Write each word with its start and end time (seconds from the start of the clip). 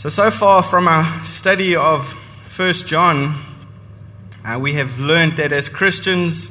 So, 0.00 0.08
so 0.08 0.30
far 0.30 0.62
from 0.62 0.88
our 0.88 1.26
study 1.26 1.76
of 1.76 2.10
1 2.58 2.72
John, 2.86 3.34
uh, 4.42 4.58
we 4.58 4.72
have 4.72 4.98
learned 4.98 5.36
that 5.36 5.52
as 5.52 5.68
Christians, 5.68 6.50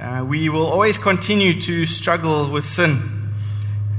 uh, 0.00 0.24
we 0.24 0.48
will 0.48 0.68
always 0.68 0.96
continue 0.96 1.60
to 1.62 1.84
struggle 1.84 2.48
with 2.48 2.64
sin. 2.64 3.32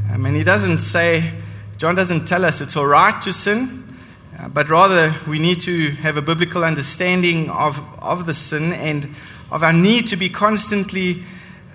Um, 0.10 0.26
and 0.26 0.38
he 0.38 0.44
doesn't 0.44 0.78
say, 0.78 1.34
John 1.76 1.96
doesn't 1.96 2.30
tell 2.30 2.46
us 2.46 2.62
it's 2.62 2.78
all 2.78 2.88
right 2.88 3.22
to 3.24 3.34
sin, 3.34 3.94
uh, 4.40 4.48
but 4.48 4.70
rather 4.70 5.14
we 5.28 5.38
need 5.38 5.60
to 5.64 5.92
have 5.96 6.16
a 6.16 6.22
biblical 6.22 6.64
understanding 6.64 7.50
of, 7.50 7.78
of 8.00 8.26
the 8.26 8.34
sin 8.34 8.72
and 8.72 9.14
of 9.52 9.64
our 9.64 9.74
need 9.74 10.08
to 10.08 10.16
be 10.16 10.30
constantly 10.30 11.26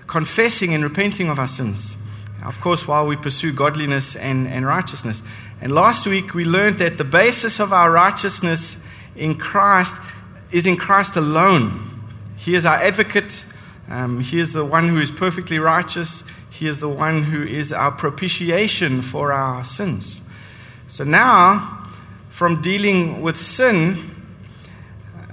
confessing 0.07 0.73
and 0.73 0.83
repenting 0.83 1.29
of 1.29 1.37
our 1.37 1.47
sins. 1.47 1.95
Of 2.43 2.59
course, 2.59 2.87
while 2.87 3.05
we 3.05 3.15
pursue 3.15 3.53
godliness 3.53 4.15
and, 4.15 4.47
and 4.47 4.65
righteousness. 4.65 5.21
And 5.63 5.71
last 5.71 6.05
week 6.05 6.33
we 6.33 6.43
learned 6.43 6.79
that 6.79 6.97
the 6.97 7.05
basis 7.05 7.61
of 7.61 7.71
our 7.71 7.89
righteousness 7.89 8.75
in 9.15 9.35
Christ 9.35 9.95
is 10.51 10.65
in 10.65 10.75
Christ 10.75 11.15
alone. 11.15 12.03
He 12.35 12.53
is 12.53 12.65
our 12.65 12.75
advocate. 12.75 13.45
Um, 13.89 14.19
he 14.19 14.41
is 14.41 14.51
the 14.51 14.65
one 14.65 14.89
who 14.89 14.99
is 14.99 15.09
perfectly 15.09 15.59
righteous. 15.59 16.25
He 16.49 16.67
is 16.67 16.81
the 16.81 16.89
one 16.89 17.23
who 17.23 17.43
is 17.43 17.71
our 17.71 17.93
propitiation 17.93 19.01
for 19.01 19.31
our 19.31 19.63
sins. 19.63 20.19
So 20.89 21.05
now, 21.05 21.87
from 22.29 22.61
dealing 22.61 23.21
with 23.21 23.37
sin, 23.37 24.03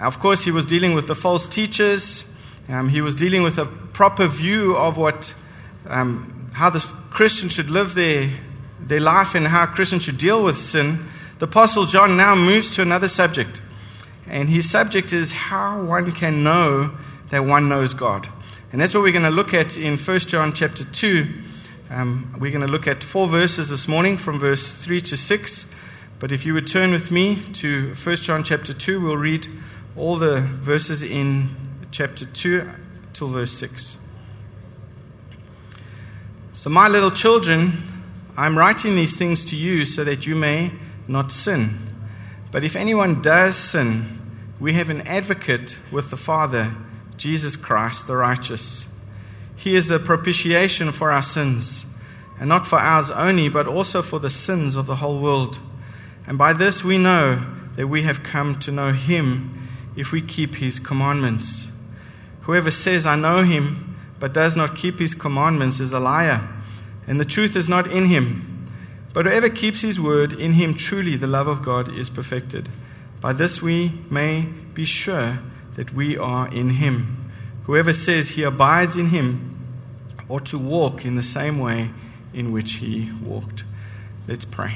of 0.01 0.21
course, 0.21 0.45
he 0.45 0.52
was 0.52 0.65
dealing 0.65 0.95
with 0.95 1.09
the 1.09 1.16
false 1.16 1.49
teachers. 1.49 2.24
Um, 2.69 2.88
he 2.88 3.01
was 3.01 3.16
dealing 3.16 3.43
with 3.43 3.59
a 3.59 3.66
proper 3.66 4.29
view 4.29 4.77
of 4.77 4.97
what, 4.97 5.35
um, 5.88 6.47
how 6.52 6.71
the 6.71 6.79
Christian 7.10 7.49
should 7.49 7.69
live 7.69 7.95
their 7.95 8.30
their 8.91 9.01
life 9.01 9.35
and 9.35 9.47
how 9.47 9.65
Christians 9.67 10.03
should 10.03 10.19
deal 10.19 10.45
with 10.45 10.59
sin, 10.59 11.07
the 11.39 11.47
Apostle 11.47 11.87
John 11.87 12.17
now 12.17 12.35
moves 12.35 12.71
to 12.73 12.83
another 12.83 13.09
subject. 13.09 13.63
And 14.27 14.51
his 14.51 14.69
subject 14.69 15.13
is 15.13 15.33
how 15.33 15.83
one 15.83 16.13
can 16.13 16.43
know 16.43 16.91
that 17.30 17.46
one 17.46 17.68
knows 17.68 17.95
God. 17.95 18.29
And 18.73 18.80
that's 18.80 18.93
what 18.93 19.02
we're 19.02 19.13
going 19.13 19.24
to 19.24 19.30
look 19.30 19.55
at 19.55 19.77
in 19.79 19.96
1 19.96 20.18
John 20.21 20.52
chapter 20.52 20.85
2. 20.85 21.27
Um, 21.88 22.37
we're 22.38 22.51
going 22.51 22.66
to 22.66 22.71
look 22.71 22.87
at 22.87 23.02
four 23.02 23.27
verses 23.27 23.68
this 23.68 23.88
morning 23.88 24.16
from 24.16 24.38
verse 24.38 24.73
3 24.73 25.01
to 25.02 25.16
6. 25.16 25.66
But 26.18 26.33
if 26.33 26.45
you 26.45 26.52
would 26.52 26.66
turn 26.66 26.91
with 26.91 27.11
me 27.11 27.43
to 27.55 27.95
1 27.95 28.16
John 28.16 28.45
chapter 28.45 28.74
2, 28.74 29.01
we'll 29.01 29.16
read 29.16 29.46
all 29.96 30.16
the 30.16 30.41
verses 30.41 31.02
in 31.02 31.49
chapter 31.91 32.27
2 32.27 32.68
till 33.13 33.29
verse 33.29 33.52
6. 33.52 33.96
So, 36.55 36.68
my 36.71 36.88
little 36.88 37.11
children, 37.11 37.73
I'm 38.37 38.57
writing 38.57 38.97
these 38.97 39.17
things 39.17 39.45
to 39.47 39.57
you 39.57 39.85
so 39.85 40.05
that 40.05 40.27
you 40.27 40.35
may 40.35 40.73
not 41.09 41.33
sin. 41.33 41.79
But 42.51 42.65
if 42.65 42.77
anyone 42.77 43.23
does 43.23 43.57
sin, 43.57 44.05
we 44.59 44.75
have 44.75 44.91
an 44.91 45.03
advocate 45.03 45.77
with 45.91 46.11
the 46.11 46.17
Father, 46.17 46.75
Jesus 47.17 47.57
Christ 47.57 48.07
the 48.07 48.17
righteous. 48.17 48.87
He 49.57 49.75
is 49.75 49.89
the 49.89 49.99
propitiation 49.99 50.93
for 50.93 51.11
our 51.11 51.23
sins, 51.23 51.85
and 52.39 52.49
not 52.49 52.67
for 52.67 52.79
ours 52.79 53.11
only, 53.11 53.49
but 53.49 53.67
also 53.67 54.03
for 54.03 54.19
the 54.19 54.31
sins 54.31 54.75
of 54.75 54.87
the 54.87 54.97
whole 54.97 55.21
world. 55.21 55.59
And 56.27 56.39
by 56.39 56.53
this 56.53 56.83
we 56.85 56.99
know 56.99 57.45
that 57.77 57.89
we 57.89 58.03
have 58.03 58.23
come 58.23 58.59
to 58.61 58.73
know 58.73 58.93
him 58.93 59.69
if 59.97 60.13
we 60.13 60.23
keep 60.23 60.57
his 60.57 60.79
commandments. 60.79 61.69
Whoever 62.43 62.71
says, 62.71 63.07
I 63.07 63.17
know 63.17 63.43
him, 63.43 63.97
but 64.19 64.33
does 64.33 64.56
not 64.56 64.77
keep 64.77 64.99
his 64.99 65.15
commandments 65.15 65.81
is 65.81 65.93
a 65.93 66.01
liar 66.01 66.49
and 67.11 67.19
the 67.19 67.25
truth 67.25 67.56
is 67.56 67.69
not 67.69 67.91
in 67.91 68.06
him. 68.06 68.69
But 69.12 69.27
whoever 69.27 69.50
keeps 69.50 69.81
his 69.81 69.99
word, 69.99 70.33
in 70.33 70.53
him 70.53 70.75
truly 70.75 71.17
the 71.17 71.27
love 71.27 71.49
of 71.49 71.61
God 71.61 71.93
is 71.93 72.09
perfected. 72.09 72.69
By 73.21 73.33
this 73.33 73.61
we 73.61 74.00
may 74.09 74.43
be 74.43 74.84
sure 74.84 75.41
that 75.75 75.93
we 75.93 76.17
are 76.17 76.47
in 76.55 76.71
him. 76.71 77.33
Whoever 77.65 77.93
says 77.93 78.28
he 78.31 78.44
abides 78.44 78.97
in 78.97 79.09
him 79.09 79.59
ought 80.29 80.47
to 80.47 80.59
walk 80.59 81.05
in 81.05 81.17
the 81.17 81.23
same 81.25 81.59
way 81.59 81.91
in 82.33 82.53
which 82.53 82.75
he 82.75 83.11
walked. 83.25 83.65
Let's 84.29 84.45
pray. 84.45 84.75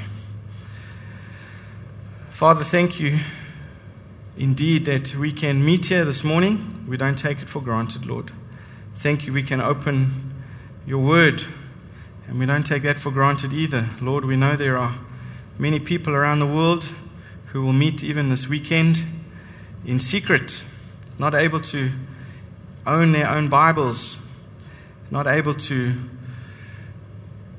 Father, 2.31 2.65
thank 2.65 2.99
you 2.99 3.19
indeed 4.35 4.83
that 4.83 5.15
we 5.15 5.31
can 5.31 5.63
meet 5.63 5.85
here 5.85 6.03
this 6.03 6.25
morning. 6.25 6.83
We 6.85 6.97
don't 6.97 7.17
take 7.17 7.41
it 7.41 7.47
for 7.47 7.61
granted, 7.61 8.05
Lord. 8.05 8.33
Thank 8.97 9.25
you, 9.25 9.31
we 9.31 9.43
can 9.43 9.61
open 9.61 10.33
your 10.85 10.99
word 10.99 11.45
and 12.27 12.39
we 12.39 12.45
don't 12.45 12.65
take 12.65 12.83
that 12.83 12.99
for 12.99 13.11
granted 13.11 13.53
either. 13.53 13.89
Lord, 14.01 14.25
we 14.25 14.35
know 14.35 14.55
there 14.55 14.77
are 14.77 14.95
many 15.57 15.79
people 15.79 16.13
around 16.13 16.39
the 16.39 16.47
world 16.47 16.89
who 17.47 17.63
will 17.63 17.73
meet 17.73 18.03
even 18.03 18.29
this 18.29 18.47
weekend 18.47 19.05
in 19.85 19.99
secret, 19.99 20.61
not 21.17 21.35
able 21.35 21.61
to 21.61 21.91
own 22.85 23.11
their 23.11 23.29
own 23.29 23.47
Bibles, 23.47 24.17
not 25.11 25.27
able 25.27 25.53
to 25.53 25.93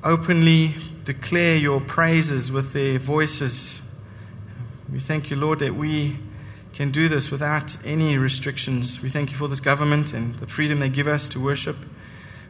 openly 0.04 0.74
declare 1.04 1.56
your 1.56 1.80
praises 1.80 2.52
with 2.52 2.72
their 2.72 2.98
voices. 2.98 3.80
We 4.92 5.00
thank 5.00 5.30
you, 5.30 5.36
Lord, 5.36 5.60
that 5.60 5.74
we 5.74 6.18
can 6.74 6.90
do 6.90 7.08
this 7.08 7.30
without 7.30 7.76
any 7.84 8.18
restrictions. 8.18 9.00
We 9.00 9.08
thank 9.08 9.30
you 9.30 9.36
for 9.36 9.48
this 9.48 9.60
government 9.60 10.12
and 10.12 10.34
the 10.36 10.46
freedom 10.46 10.80
they 10.80 10.88
give 10.88 11.08
us 11.08 11.28
to 11.30 11.40
worship. 11.40 11.76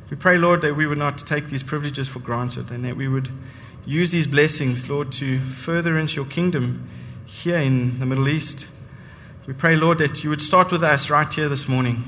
We 0.09 0.17
pray, 0.17 0.39
Lord, 0.39 0.61
that 0.61 0.77
we 0.77 0.87
would 0.87 0.99
not 0.99 1.19
take 1.19 1.49
these 1.49 1.65
privileges 1.65 2.07
for 2.07 2.21
granted 2.21 2.71
and 2.71 2.85
that 2.85 2.97
we 2.97 3.09
would 3.09 3.29
use 3.85 4.13
these 4.13 4.29
blessings, 4.29 4.89
Lord, 4.89 5.11
to 5.13 5.41
further 5.41 5.99
into 5.99 6.15
your 6.15 6.27
kingdom 6.27 6.89
here 7.25 7.59
in 7.59 7.99
the 7.99 8.07
Middle 8.07 8.29
East. 8.29 8.69
We 9.49 9.53
pray, 9.53 9.75
Lord, 9.75 9.99
that 9.99 10.23
you 10.23 10.31
would 10.31 10.43
start 10.43 10.71
with 10.71 10.85
us 10.85 11.11
right 11.11 11.33
here 11.33 11.49
this 11.49 11.67
morning. 11.67 12.05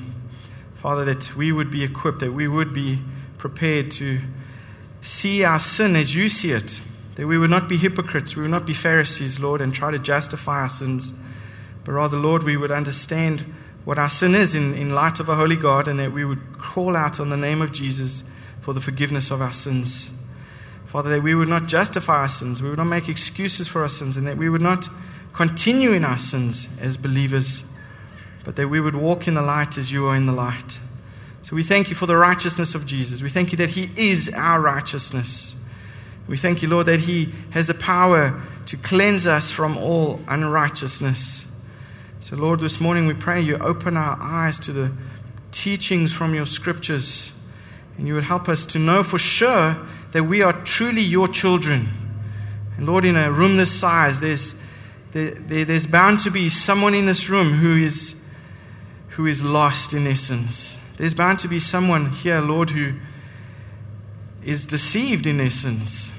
Father, 0.76 1.04
that 1.06 1.34
we 1.34 1.50
would 1.50 1.72
be 1.72 1.82
equipped, 1.82 2.20
that 2.20 2.32
we 2.32 2.46
would 2.46 2.72
be 2.72 3.00
prepared 3.36 3.90
to 3.92 4.20
see 5.00 5.42
our 5.42 5.58
sin 5.58 5.96
as 5.96 6.14
you 6.14 6.28
see 6.28 6.52
it, 6.52 6.80
that 7.16 7.26
we 7.26 7.36
would 7.36 7.50
not 7.50 7.68
be 7.68 7.76
hypocrites, 7.76 8.36
we 8.36 8.42
would 8.42 8.50
not 8.52 8.64
be 8.64 8.74
Pharisees, 8.74 9.40
Lord, 9.40 9.60
and 9.60 9.74
try 9.74 9.90
to 9.90 9.98
justify 9.98 10.60
our 10.60 10.68
sins, 10.68 11.12
but 11.82 11.92
rather, 11.92 12.16
Lord, 12.16 12.44
we 12.44 12.56
would 12.56 12.70
understand 12.70 13.52
what 13.88 13.98
our 13.98 14.10
sin 14.10 14.34
is 14.34 14.54
in, 14.54 14.74
in 14.74 14.94
light 14.94 15.18
of 15.18 15.30
a 15.30 15.34
holy 15.34 15.56
God 15.56 15.88
and 15.88 15.98
that 15.98 16.12
we 16.12 16.22
would 16.22 16.58
call 16.58 16.94
out 16.94 17.18
on 17.18 17.30
the 17.30 17.38
name 17.38 17.62
of 17.62 17.72
Jesus 17.72 18.22
for 18.60 18.74
the 18.74 18.82
forgiveness 18.82 19.30
of 19.30 19.40
our 19.40 19.54
sins. 19.54 20.10
Father, 20.84 21.08
that 21.08 21.22
we 21.22 21.34
would 21.34 21.48
not 21.48 21.68
justify 21.68 22.16
our 22.16 22.28
sins, 22.28 22.62
we 22.62 22.68
would 22.68 22.76
not 22.76 22.84
make 22.84 23.08
excuses 23.08 23.66
for 23.66 23.80
our 23.80 23.88
sins, 23.88 24.18
and 24.18 24.26
that 24.26 24.36
we 24.36 24.50
would 24.50 24.60
not 24.60 24.90
continue 25.32 25.92
in 25.92 26.04
our 26.04 26.18
sins 26.18 26.68
as 26.78 26.98
believers, 26.98 27.64
but 28.44 28.56
that 28.56 28.68
we 28.68 28.78
would 28.78 28.94
walk 28.94 29.26
in 29.26 29.32
the 29.32 29.40
light 29.40 29.78
as 29.78 29.90
you 29.90 30.06
are 30.06 30.14
in 30.14 30.26
the 30.26 30.34
light. 30.34 30.78
So 31.42 31.56
we 31.56 31.62
thank 31.62 31.88
you 31.88 31.94
for 31.94 32.04
the 32.04 32.14
righteousness 32.14 32.74
of 32.74 32.84
Jesus. 32.84 33.22
We 33.22 33.30
thank 33.30 33.52
you 33.52 33.56
that 33.56 33.70
He 33.70 33.88
is 33.96 34.28
our 34.34 34.60
righteousness. 34.60 35.54
We 36.26 36.36
thank 36.36 36.60
you, 36.60 36.68
Lord, 36.68 36.84
that 36.88 37.00
He 37.00 37.32
has 37.52 37.68
the 37.68 37.72
power 37.72 38.38
to 38.66 38.76
cleanse 38.76 39.26
us 39.26 39.50
from 39.50 39.78
all 39.78 40.20
unrighteousness. 40.28 41.46
So, 42.20 42.34
Lord, 42.34 42.58
this 42.58 42.80
morning 42.80 43.06
we 43.06 43.14
pray 43.14 43.40
you 43.40 43.56
open 43.58 43.96
our 43.96 44.18
eyes 44.20 44.58
to 44.60 44.72
the 44.72 44.90
teachings 45.52 46.12
from 46.12 46.34
your 46.34 46.46
scriptures 46.46 47.30
and 47.96 48.08
you 48.08 48.14
would 48.14 48.24
help 48.24 48.48
us 48.48 48.66
to 48.66 48.78
know 48.80 49.04
for 49.04 49.18
sure 49.18 49.76
that 50.10 50.24
we 50.24 50.42
are 50.42 50.52
truly 50.64 51.00
your 51.00 51.28
children. 51.28 51.88
And 52.76 52.86
Lord, 52.86 53.04
in 53.04 53.16
a 53.16 53.30
room 53.30 53.56
this 53.56 53.70
size, 53.70 54.18
there's, 54.18 54.52
there, 55.12 55.30
there, 55.30 55.64
there's 55.64 55.86
bound 55.86 56.18
to 56.20 56.30
be 56.30 56.48
someone 56.48 56.92
in 56.92 57.06
this 57.06 57.30
room 57.30 57.52
who 57.52 57.76
is, 57.76 58.16
who 59.10 59.26
is 59.26 59.44
lost 59.44 59.94
in 59.94 60.04
essence. 60.06 60.76
There's 60.96 61.14
bound 61.14 61.38
to 61.40 61.48
be 61.48 61.60
someone 61.60 62.10
here, 62.10 62.40
Lord, 62.40 62.70
who 62.70 62.94
is 64.42 64.66
deceived 64.66 65.24
in 65.28 65.40
essence. 65.40 66.10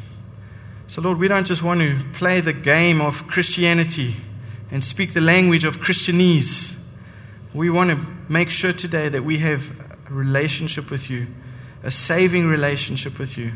So, 0.88 1.02
Lord, 1.02 1.20
we 1.20 1.28
don't 1.28 1.46
just 1.46 1.62
want 1.62 1.82
to 1.82 2.00
play 2.14 2.40
the 2.40 2.54
game 2.54 3.02
of 3.02 3.28
Christianity 3.28 4.16
and 4.72 4.84
speak 4.84 5.14
the 5.14 5.22
language 5.22 5.64
of 5.66 5.80
Christianese. 5.80 6.76
We 7.54 7.70
want 7.70 7.90
to 7.90 8.06
make 8.32 8.52
sure 8.52 8.74
today 8.74 9.10
that 9.10 9.24
we 9.24 9.40
have 9.40 9.72
a 10.08 10.14
relationship 10.14 10.92
with 10.92 11.10
you, 11.10 11.28
a 11.84 11.92
saving 11.92 12.48
relationship 12.48 13.18
with 13.18 13.38
you. 13.38 13.54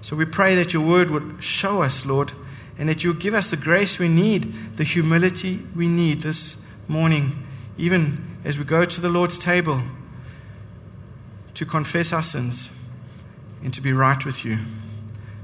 So 0.00 0.16
we 0.16 0.24
pray 0.24 0.56
that 0.56 0.72
your 0.72 0.84
word 0.84 1.10
would 1.10 1.42
show 1.42 1.82
us, 1.82 2.04
Lord, 2.04 2.32
and 2.76 2.88
that 2.88 3.04
you'll 3.04 3.14
give 3.14 3.34
us 3.34 3.50
the 3.50 3.56
grace 3.56 3.98
we 3.98 4.08
need, 4.08 4.76
the 4.76 4.84
humility 4.84 5.60
we 5.76 5.86
need 5.86 6.22
this 6.22 6.56
morning, 6.88 7.46
even 7.78 8.38
as 8.44 8.58
we 8.58 8.64
go 8.64 8.84
to 8.84 9.00
the 9.00 9.08
Lord's 9.08 9.38
table 9.38 9.82
to 11.54 11.64
confess 11.64 12.12
our 12.12 12.22
sins 12.22 12.68
and 13.62 13.72
to 13.74 13.80
be 13.80 13.92
right 13.92 14.24
with 14.24 14.44
you. 14.44 14.58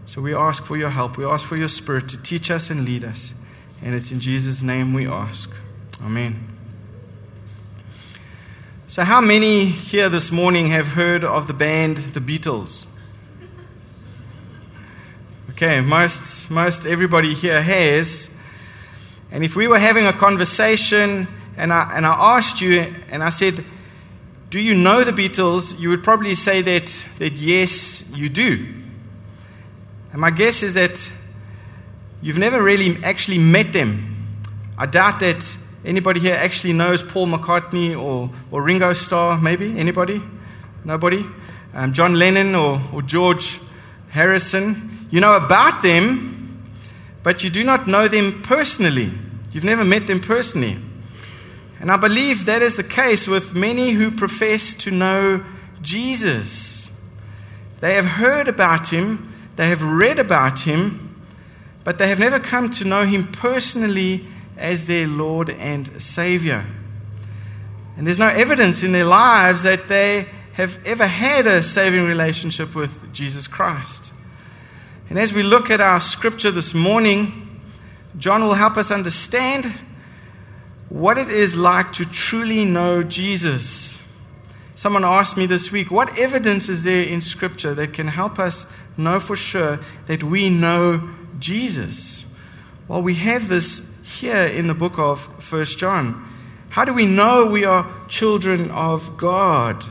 So 0.06 0.20
we 0.20 0.34
ask 0.34 0.64
for 0.64 0.76
your 0.76 0.90
help. 0.90 1.16
We 1.16 1.24
ask 1.24 1.46
for 1.46 1.56
your 1.56 1.68
spirit 1.68 2.08
to 2.08 2.16
teach 2.16 2.50
us 2.50 2.70
and 2.70 2.84
lead 2.84 3.04
us. 3.04 3.34
And 3.82 3.94
it's 3.94 4.10
in 4.10 4.20
Jesus' 4.20 4.62
name 4.62 4.92
we 4.92 5.06
ask. 5.06 5.50
Amen. 6.02 6.48
So, 8.88 9.04
how 9.04 9.20
many 9.20 9.66
here 9.66 10.08
this 10.08 10.32
morning 10.32 10.68
have 10.68 10.88
heard 10.88 11.22
of 11.22 11.46
the 11.46 11.52
band 11.52 11.98
The 11.98 12.20
Beatles? 12.20 12.86
Okay, 15.50 15.80
most, 15.80 16.50
most 16.50 16.86
everybody 16.86 17.34
here 17.34 17.60
has. 17.60 18.30
And 19.30 19.44
if 19.44 19.56
we 19.56 19.68
were 19.68 19.78
having 19.78 20.06
a 20.06 20.12
conversation 20.12 21.28
and 21.56 21.72
I, 21.72 21.90
and 21.94 22.06
I 22.06 22.36
asked 22.36 22.60
you 22.60 22.94
and 23.10 23.22
I 23.22 23.30
said, 23.30 23.64
Do 24.50 24.60
you 24.60 24.74
know 24.74 25.04
the 25.04 25.12
Beatles? 25.12 25.78
you 25.78 25.90
would 25.90 26.02
probably 26.02 26.34
say 26.34 26.62
that, 26.62 27.04
that 27.18 27.34
yes, 27.34 28.08
you 28.10 28.28
do. 28.28 28.74
And 30.12 30.20
my 30.20 30.30
guess 30.30 30.62
is 30.62 30.74
that 30.74 31.10
you've 32.22 32.38
never 32.38 32.62
really 32.62 33.02
actually 33.04 33.38
met 33.38 33.72
them. 33.72 34.16
I 34.76 34.86
doubt 34.86 35.20
that 35.20 35.56
anybody 35.84 36.20
here 36.20 36.34
actually 36.34 36.72
knows 36.72 37.02
Paul 37.02 37.26
McCartney 37.26 38.00
or, 38.00 38.30
or 38.50 38.62
Ringo 38.62 38.92
Starr, 38.92 39.38
maybe? 39.38 39.78
Anybody? 39.78 40.22
Nobody? 40.84 41.24
Um, 41.74 41.92
John 41.92 42.14
Lennon 42.14 42.54
or, 42.54 42.80
or 42.92 43.02
George 43.02 43.60
Harrison. 44.10 45.06
You 45.10 45.20
know 45.20 45.36
about 45.36 45.82
them, 45.82 46.62
but 47.22 47.42
you 47.42 47.50
do 47.50 47.64
not 47.64 47.86
know 47.86 48.08
them 48.08 48.42
personally. 48.42 49.12
You've 49.52 49.64
never 49.64 49.84
met 49.84 50.06
them 50.06 50.20
personally. 50.20 50.78
And 51.80 51.90
I 51.90 51.96
believe 51.96 52.46
that 52.46 52.62
is 52.62 52.76
the 52.76 52.84
case 52.84 53.28
with 53.28 53.54
many 53.54 53.90
who 53.90 54.10
profess 54.10 54.74
to 54.76 54.90
know 54.90 55.44
Jesus. 55.80 56.90
They 57.80 57.94
have 57.94 58.04
heard 58.06 58.48
about 58.48 58.88
him, 58.88 59.32
they 59.56 59.68
have 59.68 59.82
read 59.82 60.18
about 60.18 60.60
him, 60.60 61.07
but 61.88 61.96
they 61.96 62.08
have 62.08 62.18
never 62.18 62.38
come 62.38 62.70
to 62.70 62.84
know 62.84 63.06
him 63.06 63.26
personally 63.32 64.26
as 64.58 64.84
their 64.84 65.06
Lord 65.06 65.48
and 65.48 66.02
Savior. 66.02 66.66
And 67.96 68.06
there's 68.06 68.18
no 68.18 68.28
evidence 68.28 68.82
in 68.82 68.92
their 68.92 69.06
lives 69.06 69.62
that 69.62 69.88
they 69.88 70.26
have 70.52 70.78
ever 70.84 71.06
had 71.06 71.46
a 71.46 71.62
saving 71.62 72.04
relationship 72.04 72.74
with 72.74 73.10
Jesus 73.14 73.48
Christ. 73.48 74.12
And 75.08 75.18
as 75.18 75.32
we 75.32 75.42
look 75.42 75.70
at 75.70 75.80
our 75.80 75.98
scripture 75.98 76.50
this 76.50 76.74
morning, 76.74 77.58
John 78.18 78.42
will 78.42 78.52
help 78.52 78.76
us 78.76 78.90
understand 78.90 79.64
what 80.90 81.16
it 81.16 81.30
is 81.30 81.56
like 81.56 81.94
to 81.94 82.04
truly 82.04 82.66
know 82.66 83.02
Jesus. 83.02 83.96
Someone 84.74 85.06
asked 85.06 85.38
me 85.38 85.46
this 85.46 85.72
week, 85.72 85.90
what 85.90 86.18
evidence 86.18 86.68
is 86.68 86.84
there 86.84 87.02
in 87.02 87.22
Scripture 87.22 87.72
that 87.72 87.94
can 87.94 88.08
help 88.08 88.38
us 88.38 88.66
know 88.98 89.20
for 89.20 89.36
sure 89.36 89.80
that 90.04 90.22
we 90.22 90.50
know 90.50 91.14
Jesus? 91.38 92.24
Well, 92.86 93.02
we 93.02 93.14
have 93.14 93.48
this 93.48 93.82
here 94.02 94.46
in 94.46 94.66
the 94.66 94.74
book 94.74 94.98
of 94.98 95.20
First 95.42 95.78
John. 95.78 96.24
How 96.70 96.84
do 96.84 96.92
we 96.92 97.06
know 97.06 97.46
we 97.46 97.64
are 97.64 97.90
children 98.08 98.70
of 98.70 99.16
God? 99.16 99.84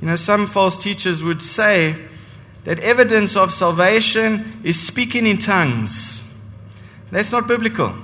You 0.00 0.08
know, 0.08 0.16
some 0.16 0.46
false 0.46 0.82
teachers 0.82 1.22
would 1.22 1.42
say 1.42 1.96
that 2.64 2.78
evidence 2.80 3.36
of 3.36 3.52
salvation 3.52 4.60
is 4.64 4.80
speaking 4.80 5.26
in 5.26 5.38
tongues. 5.38 6.22
That's 7.10 7.32
not 7.32 7.46
biblical. 7.46 7.94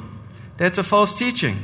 That's 0.57 0.79
a 0.79 0.83
false 0.83 1.15
teaching. 1.15 1.57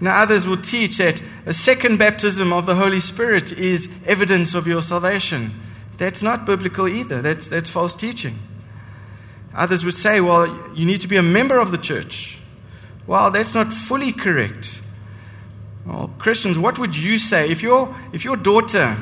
You 0.00 0.04
know, 0.04 0.10
others 0.10 0.46
would 0.46 0.62
teach 0.62 0.98
that 0.98 1.22
a 1.46 1.52
second 1.54 1.98
baptism 1.98 2.52
of 2.52 2.66
the 2.66 2.74
Holy 2.74 3.00
Spirit 3.00 3.52
is 3.52 3.88
evidence 4.04 4.54
of 4.54 4.66
your 4.66 4.82
salvation. 4.82 5.58
That's 5.96 6.22
not 6.22 6.44
biblical 6.44 6.86
either. 6.86 7.22
That's, 7.22 7.48
that's 7.48 7.70
false 7.70 7.94
teaching. 7.94 8.38
Others 9.56 9.84
would 9.84 9.96
say, 9.96 10.20
well, 10.20 10.46
you 10.74 10.86
need 10.86 11.00
to 11.00 11.08
be 11.08 11.16
a 11.16 11.22
member 11.22 11.58
of 11.58 11.72
the 11.72 11.78
church. 11.78 12.38
Well, 13.06 13.30
that's 13.30 13.54
not 13.54 13.72
fully 13.72 14.12
correct. 14.12 14.80
Well, 15.84 16.12
Christians, 16.18 16.58
what 16.58 16.78
would 16.78 16.96
you 16.96 17.18
say 17.18 17.50
if 17.50 17.62
your, 17.62 17.96
if 18.12 18.24
your 18.24 18.36
daughter 18.36 18.96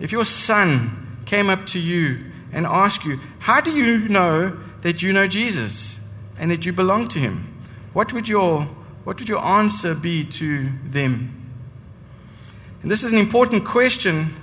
if 0.00 0.12
your 0.12 0.24
son 0.24 1.18
came 1.24 1.48
up 1.48 1.66
to 1.68 1.78
you 1.78 2.24
and 2.52 2.66
asked 2.66 3.04
you, 3.04 3.20
How 3.38 3.60
do 3.60 3.70
you 3.70 4.08
know 4.08 4.56
that 4.82 5.02
you 5.02 5.12
know 5.12 5.26
Jesus 5.26 5.96
and 6.38 6.50
that 6.50 6.66
you 6.66 6.72
belong 6.72 7.08
to 7.08 7.18
him? 7.18 7.62
What 7.92 8.12
would 8.12 8.28
your, 8.28 8.62
what 9.04 9.18
would 9.18 9.28
your 9.28 9.44
answer 9.44 9.94
be 9.94 10.24
to 10.24 10.68
them? 10.84 11.40
And 12.82 12.90
this 12.90 13.02
is 13.02 13.12
an 13.12 13.18
important 13.18 13.64
question 13.64 14.34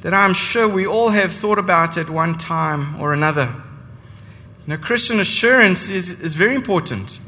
that 0.00 0.14
I'm 0.14 0.34
sure 0.34 0.66
we 0.66 0.86
all 0.86 1.10
have 1.10 1.32
thought 1.32 1.58
about 1.58 1.96
at 1.96 2.10
one 2.10 2.36
time 2.36 3.00
or 3.00 3.12
another. 3.12 3.54
Know, 4.66 4.76
Christian 4.76 5.20
assurance 5.20 5.88
is, 5.88 6.10
is 6.10 6.34
very 6.34 6.54
important 6.54 7.20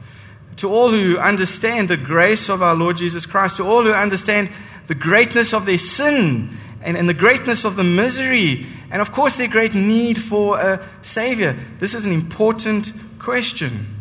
to 0.56 0.68
all 0.68 0.90
who 0.90 1.18
understand 1.18 1.88
the 1.88 1.96
grace 1.96 2.48
of 2.48 2.62
our 2.62 2.74
Lord 2.74 2.96
Jesus 2.96 3.26
Christ, 3.26 3.58
to 3.58 3.64
all 3.64 3.84
who 3.84 3.92
understand 3.92 4.50
the 4.88 4.94
greatness 4.94 5.54
of 5.54 5.66
their 5.66 5.78
sin 5.78 6.56
and, 6.82 6.96
and 6.96 7.08
the 7.08 7.14
greatness 7.14 7.64
of 7.64 7.76
the 7.76 7.84
misery, 7.84 8.66
and 8.90 9.00
of 9.00 9.12
course, 9.12 9.36
their 9.36 9.46
great 9.46 9.74
need 9.74 10.20
for 10.20 10.58
a 10.58 10.84
Savior. 11.02 11.56
This 11.78 11.94
is 11.94 12.06
an 12.06 12.12
important 12.12 12.92
question. 13.20 13.94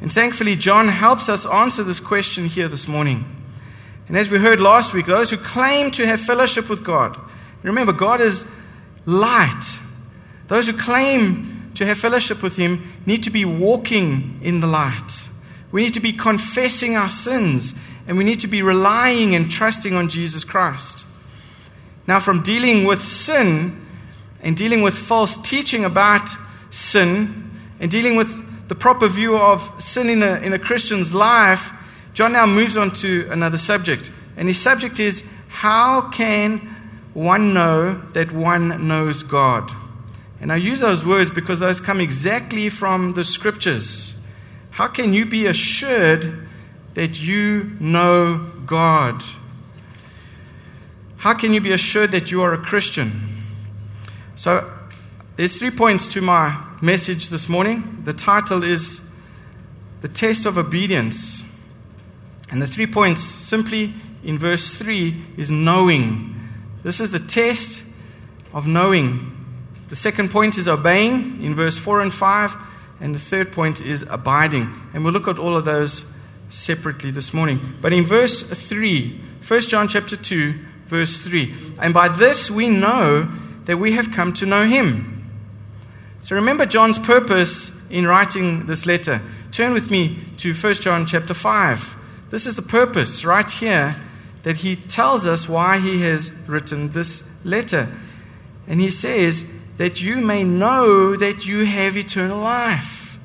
And 0.00 0.12
thankfully, 0.12 0.54
John 0.54 0.88
helps 0.88 1.28
us 1.28 1.46
answer 1.46 1.82
this 1.82 2.00
question 2.00 2.46
here 2.46 2.68
this 2.68 2.86
morning. 2.86 3.24
And 4.06 4.16
as 4.16 4.30
we 4.30 4.38
heard 4.38 4.60
last 4.60 4.94
week, 4.94 5.06
those 5.06 5.30
who 5.30 5.36
claim 5.36 5.90
to 5.92 6.06
have 6.06 6.20
fellowship 6.20 6.68
with 6.68 6.84
God, 6.84 7.18
remember, 7.62 7.92
God 7.92 8.20
is 8.20 8.44
light. 9.04 9.78
Those 10.46 10.66
who 10.66 10.76
claim 10.76 11.59
to 11.80 11.86
have 11.86 11.96
fellowship 11.96 12.42
with 12.42 12.56
Him 12.56 12.92
need 13.06 13.22
to 13.22 13.30
be 13.30 13.46
walking 13.46 14.38
in 14.42 14.60
the 14.60 14.66
light. 14.66 15.28
We 15.72 15.82
need 15.82 15.94
to 15.94 16.00
be 16.00 16.12
confessing 16.12 16.94
our 16.94 17.08
sins, 17.08 17.72
and 18.06 18.18
we 18.18 18.24
need 18.24 18.40
to 18.40 18.48
be 18.48 18.60
relying 18.60 19.34
and 19.34 19.50
trusting 19.50 19.94
on 19.94 20.10
Jesus 20.10 20.44
Christ. 20.44 21.06
Now, 22.06 22.20
from 22.20 22.42
dealing 22.42 22.84
with 22.84 23.02
sin 23.02 23.80
and 24.42 24.54
dealing 24.58 24.82
with 24.82 24.92
false 24.92 25.38
teaching 25.38 25.86
about 25.86 26.28
sin 26.70 27.50
and 27.80 27.90
dealing 27.90 28.14
with 28.14 28.68
the 28.68 28.74
proper 28.74 29.08
view 29.08 29.38
of 29.38 29.82
sin 29.82 30.10
in 30.10 30.22
a, 30.22 30.34
in 30.34 30.52
a 30.52 30.58
Christian's 30.58 31.14
life, 31.14 31.72
John 32.12 32.34
now 32.34 32.44
moves 32.44 32.76
on 32.76 32.90
to 32.96 33.26
another 33.30 33.56
subject. 33.56 34.12
And 34.36 34.48
his 34.48 34.60
subject 34.60 35.00
is 35.00 35.24
how 35.48 36.10
can 36.10 36.58
one 37.14 37.54
know 37.54 37.94
that 38.12 38.32
one 38.32 38.86
knows 38.86 39.22
God? 39.22 39.72
And 40.40 40.50
I 40.50 40.56
use 40.56 40.80
those 40.80 41.04
words 41.04 41.30
because 41.30 41.60
those 41.60 41.80
come 41.80 42.00
exactly 42.00 42.68
from 42.68 43.12
the 43.12 43.24
scriptures. 43.24 44.14
How 44.70 44.88
can 44.88 45.12
you 45.12 45.26
be 45.26 45.46
assured 45.46 46.48
that 46.94 47.20
you 47.20 47.76
know 47.78 48.50
God? 48.64 49.22
How 51.18 51.34
can 51.34 51.52
you 51.52 51.60
be 51.60 51.72
assured 51.72 52.12
that 52.12 52.30
you 52.30 52.40
are 52.40 52.54
a 52.54 52.58
Christian? 52.58 53.28
So, 54.36 54.70
there's 55.36 55.56
three 55.56 55.70
points 55.70 56.08
to 56.08 56.20
my 56.20 56.64
message 56.80 57.28
this 57.28 57.48
morning. 57.48 58.02
The 58.04 58.12
title 58.12 58.62
is 58.62 59.00
The 60.00 60.08
Test 60.08 60.46
of 60.46 60.56
Obedience. 60.56 61.44
And 62.50 62.60
the 62.60 62.66
three 62.66 62.86
points 62.86 63.22
simply 63.22 63.94
in 64.24 64.38
verse 64.38 64.74
3 64.74 65.22
is 65.36 65.50
knowing. 65.50 66.36
This 66.82 67.00
is 67.00 67.10
the 67.10 67.18
test 67.18 67.82
of 68.52 68.66
knowing. 68.66 69.39
The 69.90 69.96
second 69.96 70.30
point 70.30 70.56
is 70.56 70.68
obeying 70.68 71.42
in 71.42 71.54
verse 71.54 71.76
4 71.76 72.00
and 72.00 72.14
5. 72.14 72.56
And 73.00 73.14
the 73.14 73.18
third 73.18 73.52
point 73.52 73.80
is 73.80 74.02
abiding. 74.08 74.72
And 74.94 75.04
we'll 75.04 75.12
look 75.12 75.28
at 75.28 75.38
all 75.38 75.56
of 75.56 75.64
those 75.64 76.04
separately 76.50 77.10
this 77.10 77.32
morning. 77.32 77.78
But 77.80 77.92
in 77.92 78.04
verse 78.04 78.42
3, 78.42 79.20
1 79.46 79.60
John 79.62 79.88
chapter 79.88 80.16
2, 80.16 80.54
verse 80.86 81.20
3. 81.20 81.54
And 81.80 81.94
by 81.94 82.08
this 82.08 82.50
we 82.50 82.68
know 82.68 83.28
that 83.64 83.78
we 83.78 83.92
have 83.92 84.12
come 84.12 84.32
to 84.34 84.46
know 84.46 84.66
him. 84.66 85.16
So 86.22 86.36
remember 86.36 86.66
John's 86.66 86.98
purpose 86.98 87.70
in 87.88 88.06
writing 88.06 88.66
this 88.66 88.84
letter. 88.84 89.22
Turn 89.52 89.72
with 89.72 89.90
me 89.90 90.18
to 90.38 90.52
1 90.52 90.74
John 90.74 91.06
chapter 91.06 91.34
5. 91.34 91.96
This 92.30 92.46
is 92.46 92.56
the 92.56 92.62
purpose 92.62 93.24
right 93.24 93.50
here 93.50 93.96
that 94.42 94.58
he 94.58 94.76
tells 94.76 95.26
us 95.26 95.48
why 95.48 95.78
he 95.78 96.02
has 96.02 96.30
written 96.46 96.92
this 96.92 97.22
letter. 97.44 97.88
And 98.68 98.80
he 98.80 98.90
says, 98.90 99.44
that 99.80 100.02
you 100.02 100.16
may 100.16 100.44
know 100.44 101.16
that 101.16 101.46
you 101.46 101.64
have 101.64 101.96
eternal 101.96 102.36
life. 102.36 103.18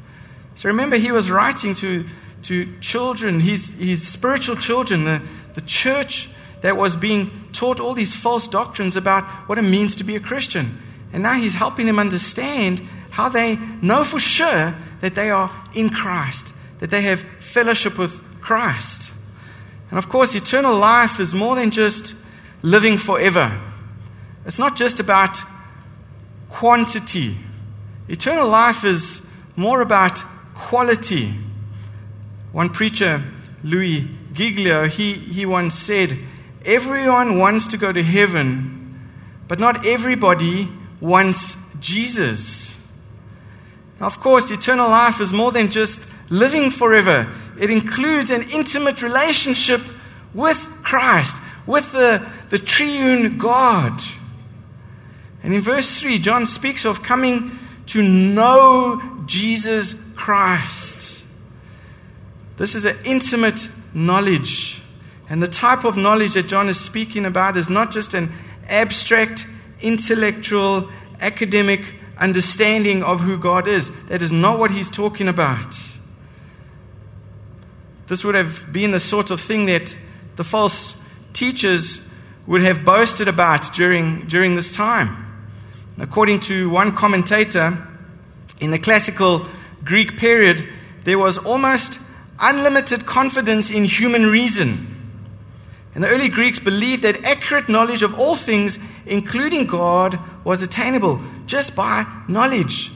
So 0.55 0.69
remember, 0.69 0.95
he 0.95 1.11
was 1.11 1.29
writing 1.29 1.73
to, 1.75 2.05
to 2.43 2.79
children, 2.79 3.41
his, 3.41 3.71
his 3.71 4.07
spiritual 4.07 4.55
children, 4.55 5.03
the, 5.03 5.21
the 5.53 5.59
church 5.59 6.29
that 6.61 6.77
was 6.77 6.95
being 6.95 7.29
taught 7.51 7.81
all 7.81 7.93
these 7.93 8.15
false 8.15 8.47
doctrines 8.47 8.95
about 8.95 9.25
what 9.49 9.57
it 9.57 9.63
means 9.63 9.95
to 9.95 10.05
be 10.05 10.15
a 10.15 10.19
Christian. 10.21 10.81
And 11.11 11.21
now 11.21 11.33
he's 11.33 11.55
helping 11.55 11.87
them 11.87 11.99
understand 11.99 12.79
how 13.09 13.27
they 13.27 13.57
know 13.81 14.05
for 14.05 14.21
sure 14.21 14.73
that 15.01 15.13
they 15.13 15.31
are 15.31 15.51
in 15.73 15.89
Christ, 15.89 16.53
that 16.79 16.89
they 16.89 17.01
have 17.01 17.19
fellowship 17.41 17.97
with 17.97 18.21
Christ. 18.39 19.11
And 19.89 19.99
of 19.99 20.07
course, 20.07 20.33
eternal 20.35 20.77
life 20.77 21.19
is 21.19 21.35
more 21.35 21.57
than 21.57 21.71
just 21.71 22.15
living 22.61 22.97
forever. 22.97 23.59
It's 24.45 24.57
not 24.57 24.77
just 24.77 25.01
about 25.01 25.37
quantity. 26.49 27.37
Eternal 28.07 28.47
life 28.47 28.83
is 28.83 29.21
more 29.55 29.81
about 29.81 30.23
quality. 30.53 31.33
One 32.51 32.69
preacher, 32.69 33.21
Louis 33.63 34.07
Giglio, 34.33 34.87
he, 34.87 35.13
he 35.13 35.45
once 35.45 35.75
said, 35.75 36.17
Everyone 36.63 37.37
wants 37.37 37.67
to 37.67 37.77
go 37.77 37.91
to 37.91 38.01
heaven, 38.01 38.99
but 39.47 39.59
not 39.59 39.85
everybody 39.85 40.67
wants 40.99 41.57
Jesus. 41.79 42.75
Now, 43.99 44.07
of 44.07 44.19
course, 44.19 44.51
eternal 44.51 44.89
life 44.89 45.21
is 45.21 45.31
more 45.31 45.51
than 45.51 45.69
just 45.69 46.01
living 46.29 46.71
forever. 46.71 47.29
it 47.59 47.69
includes 47.69 48.31
an 48.31 48.43
intimate 48.53 49.01
relationship 49.01 49.81
with 50.33 50.57
Christ, 50.83 51.37
with 51.65 51.91
the, 51.91 52.25
the 52.49 52.57
triune 52.57 53.37
God. 53.37 54.01
And 55.45 55.53
in 55.53 55.61
verse 55.61 55.99
3, 55.99 56.17
John 56.17 56.47
speaks 56.47 56.85
of 56.85 57.03
coming 57.03 57.59
to 57.85 58.01
know 58.01 58.99
Jesus 59.27 59.93
Christ. 60.15 61.23
This 62.57 62.73
is 62.73 62.83
an 62.83 62.97
intimate 63.05 63.69
knowledge. 63.93 64.81
And 65.29 65.43
the 65.43 65.47
type 65.47 65.83
of 65.83 65.97
knowledge 65.97 66.33
that 66.33 66.47
John 66.47 66.67
is 66.67 66.79
speaking 66.79 67.25
about 67.25 67.57
is 67.57 67.69
not 67.69 67.91
just 67.91 68.15
an 68.15 68.33
abstract, 68.67 69.45
intellectual, 69.81 70.89
academic 71.19 71.93
understanding 72.17 73.03
of 73.03 73.19
who 73.21 73.37
God 73.37 73.67
is. 73.67 73.91
That 74.07 74.23
is 74.23 74.31
not 74.31 74.57
what 74.57 74.71
he's 74.71 74.89
talking 74.89 75.27
about. 75.27 75.77
This 78.07 78.25
would 78.25 78.33
have 78.33 78.73
been 78.73 78.89
the 78.89 78.99
sort 78.99 79.29
of 79.29 79.39
thing 79.39 79.67
that 79.67 79.95
the 80.37 80.43
false 80.43 80.95
teachers 81.33 82.01
would 82.47 82.63
have 82.63 82.83
boasted 82.83 83.27
about 83.27 83.75
during, 83.75 84.25
during 84.25 84.55
this 84.55 84.75
time. 84.75 85.21
According 85.97 86.41
to 86.41 86.69
one 86.69 86.93
commentator, 86.93 87.77
in 88.59 88.71
the 88.71 88.79
classical 88.79 89.47
Greek 89.83 90.17
period, 90.17 90.67
there 91.03 91.17
was 91.17 91.37
almost 91.37 91.99
unlimited 92.39 93.05
confidence 93.05 93.71
in 93.71 93.85
human 93.85 94.25
reason. 94.25 94.91
And 95.93 96.03
the 96.03 96.09
early 96.09 96.27
Greeks 96.27 96.59
believed 96.59 97.03
that 97.03 97.23
accurate 97.23 97.69
knowledge 97.69 98.03
of 98.03 98.19
all 98.19 98.35
things, 98.35 98.77
including 99.05 99.65
God, 99.65 100.19
was 100.43 100.61
attainable 100.61 101.21
just 101.45 101.75
by 101.75 102.05
knowledge. 102.27 102.91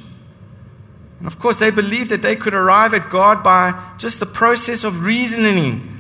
And 1.20 1.27
of 1.27 1.39
course, 1.39 1.60
they 1.60 1.72
believed 1.72 2.12
that 2.12 2.22
they 2.22 2.36
could 2.36 2.53
arrive 2.53 2.94
at 2.94 3.10
God 3.10 3.44
by 3.44 3.82
just 3.98 4.20
the 4.20 4.25
process 4.25 4.84
of 4.84 5.03
reasoning. 5.03 5.98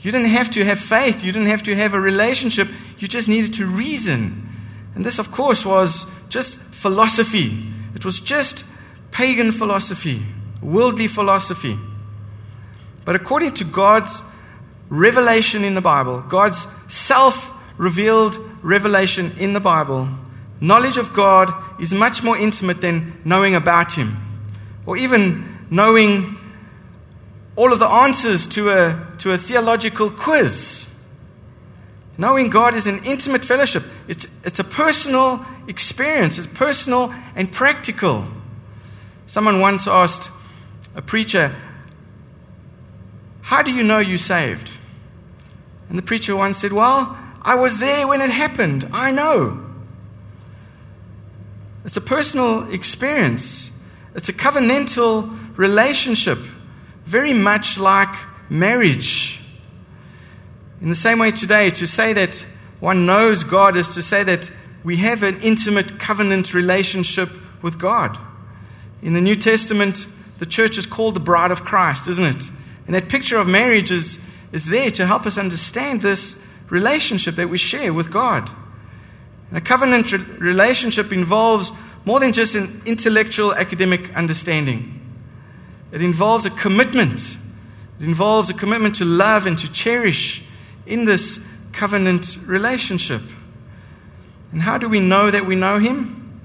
You 0.00 0.10
didn't 0.10 0.30
have 0.30 0.50
to 0.50 0.64
have 0.64 0.80
faith, 0.80 1.22
you 1.22 1.30
didn't 1.30 1.48
have 1.48 1.62
to 1.64 1.76
have 1.76 1.94
a 1.94 2.00
relationship, 2.00 2.68
you 2.98 3.06
just 3.06 3.28
needed 3.28 3.54
to 3.54 3.66
reason. 3.66 4.48
And 4.94 5.06
this, 5.06 5.18
of 5.18 5.30
course, 5.30 5.64
was 5.64 6.06
just 6.32 6.58
philosophy. 6.70 7.62
It 7.94 8.04
was 8.04 8.18
just 8.18 8.64
pagan 9.10 9.52
philosophy, 9.52 10.22
worldly 10.62 11.06
philosophy. 11.06 11.78
But 13.04 13.16
according 13.16 13.54
to 13.54 13.64
God's 13.64 14.22
revelation 14.88 15.62
in 15.62 15.74
the 15.74 15.80
Bible, 15.80 16.22
God's 16.22 16.66
self 16.88 17.52
revealed 17.76 18.38
revelation 18.62 19.32
in 19.38 19.52
the 19.52 19.60
Bible, 19.60 20.08
knowledge 20.60 20.96
of 20.96 21.12
God 21.12 21.52
is 21.78 21.92
much 21.92 22.22
more 22.22 22.38
intimate 22.38 22.80
than 22.80 23.20
knowing 23.24 23.54
about 23.54 23.92
Him 23.92 24.16
or 24.86 24.96
even 24.96 25.66
knowing 25.70 26.38
all 27.56 27.72
of 27.72 27.78
the 27.78 27.86
answers 27.86 28.48
to 28.48 28.70
a, 28.70 29.06
to 29.18 29.32
a 29.32 29.38
theological 29.38 30.10
quiz. 30.10 30.86
Knowing 32.18 32.50
God 32.50 32.74
is 32.74 32.86
an 32.86 33.02
intimate 33.04 33.44
fellowship. 33.44 33.84
It's, 34.06 34.26
it's 34.44 34.58
a 34.58 34.64
personal 34.64 35.44
experience, 35.66 36.38
it's 36.38 36.46
personal 36.46 37.14
and 37.34 37.50
practical. 37.50 38.26
Someone 39.26 39.60
once 39.60 39.86
asked 39.86 40.30
a 40.94 41.00
preacher, 41.02 41.54
How 43.40 43.62
do 43.62 43.72
you 43.72 43.82
know 43.82 43.98
you're 43.98 44.18
saved? 44.18 44.70
And 45.88 45.96
the 45.96 46.02
preacher 46.02 46.36
once 46.36 46.58
said, 46.58 46.72
Well, 46.72 47.16
I 47.40 47.54
was 47.54 47.78
there 47.78 48.06
when 48.06 48.20
it 48.20 48.30
happened. 48.30 48.88
I 48.92 49.10
know. 49.10 49.62
It's 51.84 51.96
a 51.96 52.00
personal 52.00 52.70
experience, 52.72 53.70
it's 54.14 54.28
a 54.28 54.32
covenantal 54.32 55.56
relationship, 55.56 56.38
very 57.04 57.32
much 57.32 57.78
like 57.78 58.14
marriage. 58.48 59.41
In 60.82 60.88
the 60.88 60.96
same 60.96 61.20
way 61.20 61.30
today, 61.30 61.70
to 61.70 61.86
say 61.86 62.12
that 62.12 62.44
one 62.80 63.06
knows 63.06 63.44
God 63.44 63.76
is 63.76 63.88
to 63.90 64.02
say 64.02 64.24
that 64.24 64.50
we 64.82 64.96
have 64.96 65.22
an 65.22 65.40
intimate 65.40 66.00
covenant 66.00 66.52
relationship 66.52 67.30
with 67.62 67.78
God. 67.78 68.18
In 69.00 69.14
the 69.14 69.20
New 69.20 69.36
Testament, 69.36 70.08
the 70.38 70.46
church 70.46 70.76
is 70.76 70.86
called 70.86 71.14
the 71.14 71.20
bride 71.20 71.52
of 71.52 71.64
Christ, 71.64 72.08
isn't 72.08 72.24
it? 72.24 72.50
And 72.86 72.96
that 72.96 73.08
picture 73.08 73.36
of 73.36 73.46
marriage 73.46 73.92
is, 73.92 74.18
is 74.50 74.66
there 74.66 74.90
to 74.90 75.06
help 75.06 75.24
us 75.24 75.38
understand 75.38 76.02
this 76.02 76.34
relationship 76.68 77.36
that 77.36 77.48
we 77.48 77.58
share 77.58 77.92
with 77.92 78.10
God. 78.10 78.50
And 79.50 79.58
a 79.58 79.60
covenant 79.60 80.10
re- 80.10 80.18
relationship 80.18 81.12
involves 81.12 81.70
more 82.04 82.18
than 82.18 82.32
just 82.32 82.56
an 82.56 82.82
intellectual 82.86 83.54
academic 83.54 84.12
understanding, 84.16 84.98
it 85.92 86.02
involves 86.02 86.44
a 86.44 86.50
commitment. 86.50 87.36
It 88.00 88.06
involves 88.06 88.50
a 88.50 88.54
commitment 88.54 88.96
to 88.96 89.04
love 89.04 89.46
and 89.46 89.56
to 89.58 89.70
cherish 89.70 90.42
in 90.86 91.04
this 91.04 91.40
covenant 91.72 92.36
relationship. 92.46 93.22
And 94.52 94.60
how 94.62 94.78
do 94.78 94.88
we 94.88 95.00
know 95.00 95.30
that 95.30 95.46
we 95.46 95.56
know 95.56 95.78
Him? 95.78 96.40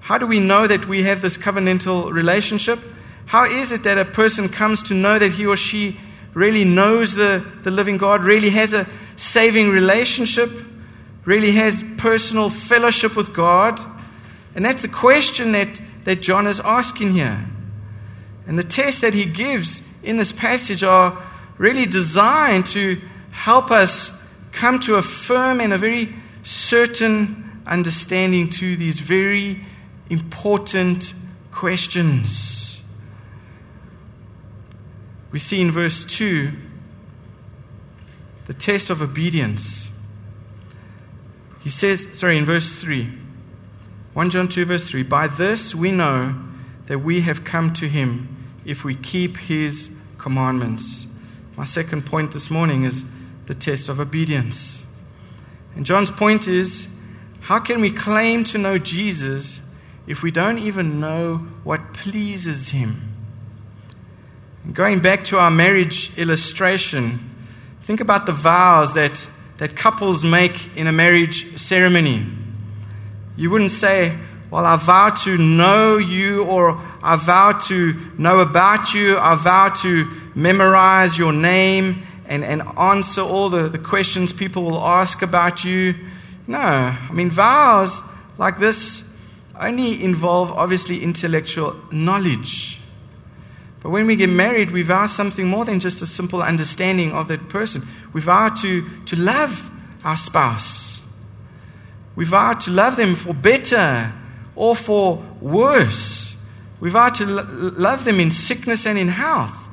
How 0.00 0.18
do 0.18 0.26
we 0.26 0.38
know 0.38 0.66
that 0.66 0.86
we 0.86 1.04
have 1.04 1.22
this 1.22 1.38
covenantal 1.38 2.12
relationship? 2.12 2.78
How 3.26 3.46
is 3.46 3.72
it 3.72 3.84
that 3.84 3.96
a 3.96 4.04
person 4.04 4.50
comes 4.50 4.82
to 4.84 4.94
know 4.94 5.18
that 5.18 5.32
he 5.32 5.46
or 5.46 5.56
she 5.56 5.98
really 6.34 6.64
knows 6.64 7.14
the, 7.14 7.42
the 7.62 7.70
living 7.70 7.96
God, 7.96 8.22
really 8.22 8.50
has 8.50 8.74
a 8.74 8.86
saving 9.16 9.70
relationship, 9.70 10.50
really 11.24 11.52
has 11.52 11.82
personal 11.96 12.50
fellowship 12.50 13.16
with 13.16 13.32
God? 13.32 13.80
And 14.54 14.64
that's 14.64 14.82
the 14.82 14.88
question 14.88 15.52
that, 15.52 15.80
that 16.04 16.16
John 16.20 16.46
is 16.46 16.60
asking 16.60 17.14
here. 17.14 17.42
And 18.46 18.58
the 18.58 18.64
tests 18.64 19.00
that 19.00 19.14
he 19.14 19.24
gives 19.24 19.80
in 20.02 20.18
this 20.18 20.32
passage 20.32 20.84
are 20.84 21.20
really 21.56 21.86
designed 21.86 22.66
to 22.66 23.00
help 23.34 23.70
us 23.70 24.12
come 24.52 24.78
to 24.78 24.94
a 24.94 25.02
firm 25.02 25.60
and 25.60 25.72
a 25.72 25.76
very 25.76 26.14
certain 26.44 27.60
understanding 27.66 28.48
to 28.48 28.76
these 28.76 29.00
very 29.00 29.60
important 30.08 31.12
questions. 31.50 32.80
We 35.32 35.40
see 35.40 35.60
in 35.60 35.72
verse 35.72 36.04
2 36.04 36.52
the 38.46 38.54
test 38.54 38.88
of 38.88 39.02
obedience. 39.02 39.90
He 41.60 41.70
says, 41.70 42.06
sorry, 42.12 42.38
in 42.38 42.44
verse 42.44 42.76
3, 42.76 43.08
1 44.12 44.30
John 44.30 44.48
2, 44.48 44.64
verse 44.66 44.88
3, 44.88 45.02
by 45.02 45.26
this 45.26 45.74
we 45.74 45.90
know 45.90 46.36
that 46.86 47.00
we 47.00 47.22
have 47.22 47.42
come 47.42 47.72
to 47.74 47.88
him 47.88 48.28
if 48.64 48.84
we 48.84 48.94
keep 48.94 49.38
his 49.38 49.90
commandments. 50.18 51.06
My 51.56 51.64
second 51.64 52.06
point 52.06 52.32
this 52.32 52.50
morning 52.50 52.84
is 52.84 53.04
the 53.46 53.54
test 53.54 53.88
of 53.88 54.00
obedience. 54.00 54.82
And 55.76 55.84
John's 55.84 56.10
point 56.10 56.48
is 56.48 56.88
how 57.42 57.58
can 57.58 57.80
we 57.80 57.90
claim 57.90 58.44
to 58.44 58.58
know 58.58 58.78
Jesus 58.78 59.60
if 60.06 60.22
we 60.22 60.30
don't 60.30 60.58
even 60.58 61.00
know 61.00 61.36
what 61.62 61.92
pleases 61.92 62.70
him? 62.70 63.14
And 64.64 64.74
going 64.74 65.00
back 65.00 65.24
to 65.24 65.38
our 65.38 65.50
marriage 65.50 66.16
illustration, 66.16 67.18
think 67.82 68.00
about 68.00 68.24
the 68.24 68.32
vows 68.32 68.94
that, 68.94 69.26
that 69.58 69.76
couples 69.76 70.24
make 70.24 70.74
in 70.74 70.86
a 70.86 70.92
marriage 70.92 71.58
ceremony. 71.58 72.26
You 73.36 73.50
wouldn't 73.50 73.72
say, 73.72 74.16
Well, 74.50 74.64
I 74.64 74.76
vow 74.76 75.10
to 75.24 75.36
know 75.36 75.98
you, 75.98 76.44
or 76.44 76.80
I 77.02 77.16
vow 77.16 77.52
to 77.66 77.94
know 78.16 78.38
about 78.38 78.94
you, 78.94 79.18
I 79.18 79.34
vow 79.34 79.68
to 79.82 80.10
memorize 80.34 81.18
your 81.18 81.32
name 81.32 82.06
and, 82.26 82.44
and 82.44 82.62
answer 82.78 83.20
all 83.20 83.48
the, 83.48 83.68
the 83.68 83.78
questions 83.78 84.32
people 84.32 84.64
will 84.64 84.82
ask 84.82 85.22
about 85.22 85.64
you. 85.64 85.94
No, 86.46 86.58
I 86.58 87.10
mean, 87.12 87.30
vows 87.30 88.02
like 88.38 88.58
this 88.58 89.02
only 89.58 90.02
involve 90.02 90.50
obviously 90.50 91.02
intellectual 91.02 91.76
knowledge. 91.90 92.80
But 93.82 93.90
when 93.90 94.06
we 94.06 94.16
get 94.16 94.30
married, 94.30 94.70
we 94.70 94.82
vow 94.82 95.06
something 95.06 95.46
more 95.46 95.64
than 95.64 95.78
just 95.78 96.00
a 96.02 96.06
simple 96.06 96.42
understanding 96.42 97.12
of 97.12 97.28
that 97.28 97.48
person. 97.48 97.86
We 98.12 98.20
vow 98.20 98.48
to, 98.48 98.88
to 99.06 99.16
love 99.16 99.70
our 100.02 100.16
spouse. 100.16 101.00
We 102.16 102.24
vow 102.24 102.54
to 102.54 102.70
love 102.70 102.96
them 102.96 103.14
for 103.14 103.34
better 103.34 104.12
or 104.56 104.74
for 104.74 105.24
worse. 105.40 106.34
We 106.80 106.90
vow 106.90 107.10
to 107.10 107.26
lo- 107.26 107.46
love 107.76 108.04
them 108.04 108.20
in 108.20 108.30
sickness 108.30 108.86
and 108.86 108.98
in 108.98 109.08
health. 109.08 109.68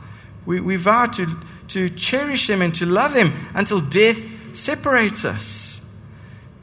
We, 0.46 0.60
we 0.60 0.76
vow 0.76 1.06
to 1.06 1.38
to 1.74 1.90
cherish 1.90 2.48
them 2.48 2.62
and 2.62 2.74
to 2.76 2.86
love 2.86 3.14
them 3.14 3.34
until 3.54 3.80
death 3.80 4.30
separates 4.54 5.26
us. 5.26 5.82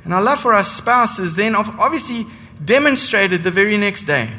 And 0.05 0.15
our 0.15 0.23
love 0.23 0.41
for 0.41 0.55
our 0.55 0.65
spouses 0.65 1.37
then 1.37 1.55
obviously 1.55 2.27
demonstrated 2.65 3.43
the 3.43 3.51
very 3.51 3.77
next 3.77 4.05
day. 4.05 4.31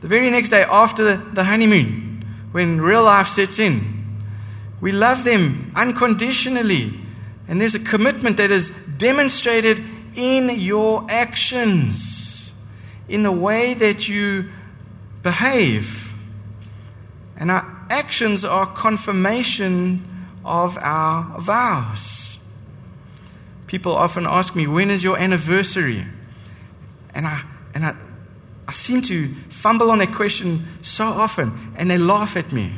The 0.00 0.08
very 0.08 0.30
next 0.30 0.48
day 0.50 0.62
after 0.62 1.16
the 1.16 1.44
honeymoon, 1.44 2.24
when 2.52 2.80
real 2.80 3.04
life 3.04 3.28
sets 3.28 3.58
in. 3.58 4.00
We 4.80 4.92
love 4.92 5.24
them 5.24 5.72
unconditionally. 5.76 6.98
And 7.48 7.60
there's 7.60 7.74
a 7.74 7.80
commitment 7.80 8.36
that 8.38 8.50
is 8.50 8.70
demonstrated 8.96 9.82
in 10.14 10.50
your 10.58 11.06
actions, 11.08 12.52
in 13.08 13.22
the 13.22 13.32
way 13.32 13.74
that 13.74 14.08
you 14.08 14.50
behave. 15.22 16.12
And 17.36 17.52
I, 17.52 17.64
actions 17.90 18.44
are 18.44 18.66
confirmation 18.66 20.06
of 20.44 20.78
our 20.80 21.38
vows. 21.40 22.38
People 23.66 23.94
often 23.94 24.26
ask 24.26 24.56
me, 24.56 24.66
When 24.66 24.90
is 24.90 25.02
your 25.02 25.18
anniversary? 25.18 26.06
And 27.14 27.26
I, 27.26 27.42
and 27.74 27.84
I, 27.84 27.94
I 28.66 28.72
seem 28.72 29.02
to 29.02 29.34
fumble 29.50 29.90
on 29.90 29.98
that 29.98 30.14
question 30.14 30.66
so 30.82 31.04
often, 31.04 31.74
and 31.76 31.90
they 31.90 31.98
laugh 31.98 32.36
at 32.36 32.52
me. 32.52 32.72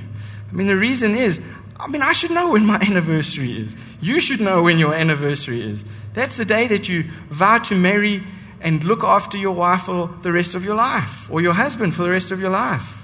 I 0.51 0.55
mean, 0.55 0.67
the 0.67 0.77
reason 0.77 1.15
is, 1.15 1.41
I 1.79 1.89
mean, 1.89 2.03
I 2.03 2.13
should 2.13 2.31
know 2.31 2.53
when 2.53 2.67
my 2.67 2.77
anniversary 2.89 3.61
is. 3.61 3.77
You 4.01 4.21
should 4.21 4.41
know 4.41 4.63
when 4.63 4.79
your 4.79 4.95
anniversary 4.95 5.63
is. 5.63 5.85
That's 6.15 6.37
the 6.37 6.45
day 6.45 6.67
that 6.69 6.89
you 6.89 7.05
vow 7.31 7.59
to 7.59 7.75
marry 7.75 8.25
and 8.61 8.85
look 8.85 9.03
after 9.03 9.37
your 9.37 9.53
wife 9.53 9.83
for 9.83 10.09
the 10.21 10.33
rest 10.33 10.55
of 10.55 10.65
your 10.65 10.75
life, 10.75 11.31
or 11.31 11.41
your 11.41 11.55
husband 11.55 11.95
for 11.95 12.03
the 12.03 12.11
rest 12.11 12.31
of 12.31 12.41
your 12.41 12.51
life. 12.51 13.02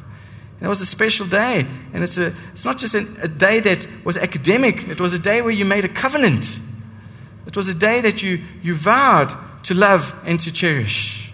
And 0.59 0.67
it 0.67 0.69
was 0.69 0.81
a 0.81 0.87
special 0.87 1.27
day. 1.27 1.67
And 1.93 2.03
it's, 2.03 2.19
a, 2.19 2.35
it's 2.53 2.65
not 2.65 2.79
just 2.79 2.95
a, 2.95 3.07
a 3.23 3.29
day 3.29 3.61
that 3.61 3.87
was 4.05 4.17
academic, 4.17 4.89
it 4.89 5.01
was 5.01 5.13
a 5.13 5.19
day 5.19 5.41
where 5.41 5.53
you 5.53 5.65
made 5.65 5.85
a 5.85 5.89
covenant. 5.89 6.59
It 7.47 7.57
was 7.57 7.69
a 7.69 7.75
day 7.75 8.01
that 8.01 8.23
you, 8.23 8.43
you 8.63 8.75
vowed 8.75 9.35
to 9.65 9.75
love 9.75 10.15
and 10.25 10.39
to 10.41 10.53
cherish. 10.53 11.33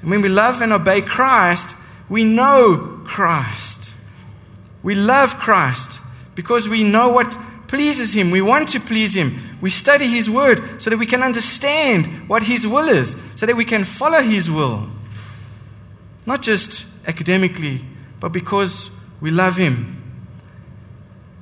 And 0.00 0.10
when 0.10 0.22
we 0.22 0.28
love 0.28 0.60
and 0.60 0.72
obey 0.72 1.02
Christ, 1.02 1.76
we 2.08 2.24
know 2.24 3.02
Christ. 3.04 3.94
We 4.82 4.94
love 4.94 5.36
Christ 5.36 6.00
because 6.34 6.68
we 6.68 6.82
know 6.82 7.10
what 7.10 7.38
pleases 7.68 8.12
Him. 8.14 8.30
We 8.30 8.42
want 8.42 8.68
to 8.70 8.80
please 8.80 9.16
Him. 9.16 9.58
We 9.60 9.70
study 9.70 10.06
His 10.08 10.28
Word 10.28 10.82
so 10.82 10.90
that 10.90 10.98
we 10.98 11.06
can 11.06 11.22
understand 11.22 12.28
what 12.28 12.42
His 12.42 12.66
will 12.66 12.88
is, 12.88 13.16
so 13.36 13.46
that 13.46 13.56
we 13.56 13.64
can 13.64 13.84
follow 13.84 14.20
His 14.20 14.50
will. 14.50 14.88
Not 16.26 16.42
just 16.42 16.86
academically, 17.06 17.84
but 18.20 18.30
because 18.30 18.90
we 19.20 19.30
love 19.30 19.56
Him. 19.56 20.00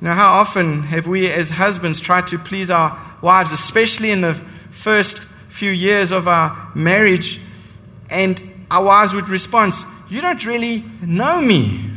Know, 0.02 0.12
how 0.12 0.40
often 0.40 0.82
have 0.82 1.06
we 1.06 1.30
as 1.30 1.50
husbands 1.50 2.00
tried 2.00 2.26
to 2.28 2.38
please 2.38 2.72
our 2.72 3.00
wives, 3.22 3.52
especially 3.52 4.10
in 4.10 4.20
the 4.20 4.34
first 4.72 5.22
few 5.48 5.70
years 5.70 6.10
of 6.10 6.26
our 6.26 6.72
marriage, 6.74 7.40
and 8.10 8.42
our 8.68 8.82
wives 8.82 9.14
would 9.14 9.28
respond, 9.28 9.74
You 10.08 10.20
don't 10.20 10.44
really 10.44 10.84
know 11.02 11.40
me. 11.40 11.88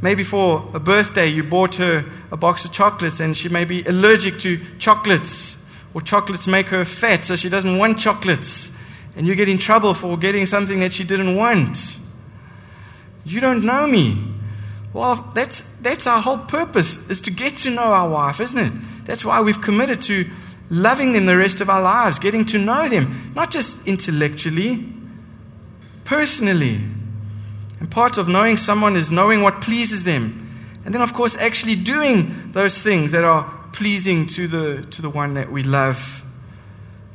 Maybe 0.00 0.22
for 0.22 0.70
a 0.72 0.80
birthday, 0.80 1.26
you 1.26 1.42
bought 1.42 1.74
her 1.74 2.04
a 2.32 2.36
box 2.36 2.64
of 2.64 2.72
chocolates 2.72 3.20
and 3.20 3.36
she 3.36 3.50
may 3.50 3.66
be 3.66 3.82
allergic 3.84 4.38
to 4.40 4.58
chocolates, 4.78 5.58
or 5.92 6.00
chocolates 6.00 6.46
make 6.46 6.68
her 6.68 6.86
fat, 6.86 7.26
so 7.26 7.36
she 7.36 7.50
doesn't 7.50 7.76
want 7.76 7.98
chocolates. 7.98 8.70
And 9.16 9.26
you 9.26 9.34
get 9.34 9.50
in 9.50 9.58
trouble 9.58 9.92
for 9.92 10.16
getting 10.16 10.46
something 10.46 10.80
that 10.80 10.94
she 10.94 11.04
didn't 11.04 11.36
want. 11.36 11.98
You 13.28 13.40
don't 13.40 13.64
know 13.64 13.86
me. 13.86 14.16
Well, 14.92 15.30
that's, 15.34 15.62
that's 15.82 16.06
our 16.06 16.20
whole 16.20 16.38
purpose, 16.38 16.98
is 17.08 17.20
to 17.22 17.30
get 17.30 17.56
to 17.58 17.70
know 17.70 17.82
our 17.82 18.08
wife, 18.08 18.40
isn't 18.40 18.58
it? 18.58 18.72
That's 19.04 19.24
why 19.24 19.40
we've 19.40 19.60
committed 19.60 20.02
to 20.02 20.28
loving 20.70 21.12
them 21.12 21.26
the 21.26 21.36
rest 21.36 21.60
of 21.60 21.70
our 21.70 21.82
lives, 21.82 22.18
getting 22.18 22.44
to 22.46 22.58
know 22.58 22.88
them, 22.88 23.32
not 23.34 23.50
just 23.50 23.76
intellectually, 23.86 24.90
personally. 26.04 26.80
And 27.80 27.90
part 27.90 28.18
of 28.18 28.28
knowing 28.28 28.56
someone 28.56 28.96
is 28.96 29.12
knowing 29.12 29.42
what 29.42 29.60
pleases 29.60 30.04
them. 30.04 30.44
And 30.84 30.94
then, 30.94 31.02
of 31.02 31.12
course, 31.12 31.36
actually 31.36 31.76
doing 31.76 32.50
those 32.52 32.80
things 32.80 33.10
that 33.12 33.24
are 33.24 33.44
pleasing 33.72 34.26
to 34.26 34.48
the, 34.48 34.86
to 34.90 35.02
the 35.02 35.10
one 35.10 35.34
that 35.34 35.52
we 35.52 35.62
love. 35.62 36.24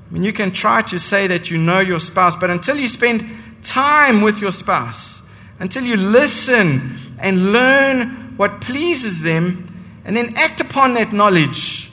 I 0.09 0.13
mean, 0.13 0.23
you 0.23 0.31
can 0.31 0.51
try 0.51 0.83
to 0.83 0.99
say 0.99 1.27
that 1.27 1.49
you 1.49 1.57
know 1.57 1.79
your 1.79 1.99
spouse, 1.99 2.35
but 2.35 2.49
until 2.49 2.77
you 2.77 2.87
spend 2.87 3.25
time 3.63 4.21
with 4.21 4.39
your 4.39 4.51
spouse, 4.51 5.12
until 5.59 5.83
you 5.83 5.95
listen 5.95 6.97
and 7.19 7.51
learn 7.51 8.35
what 8.37 8.61
pleases 8.61 9.21
them, 9.21 9.69
and 10.05 10.17
then 10.17 10.33
act 10.35 10.59
upon 10.59 10.95
that 10.95 11.13
knowledge, 11.13 11.91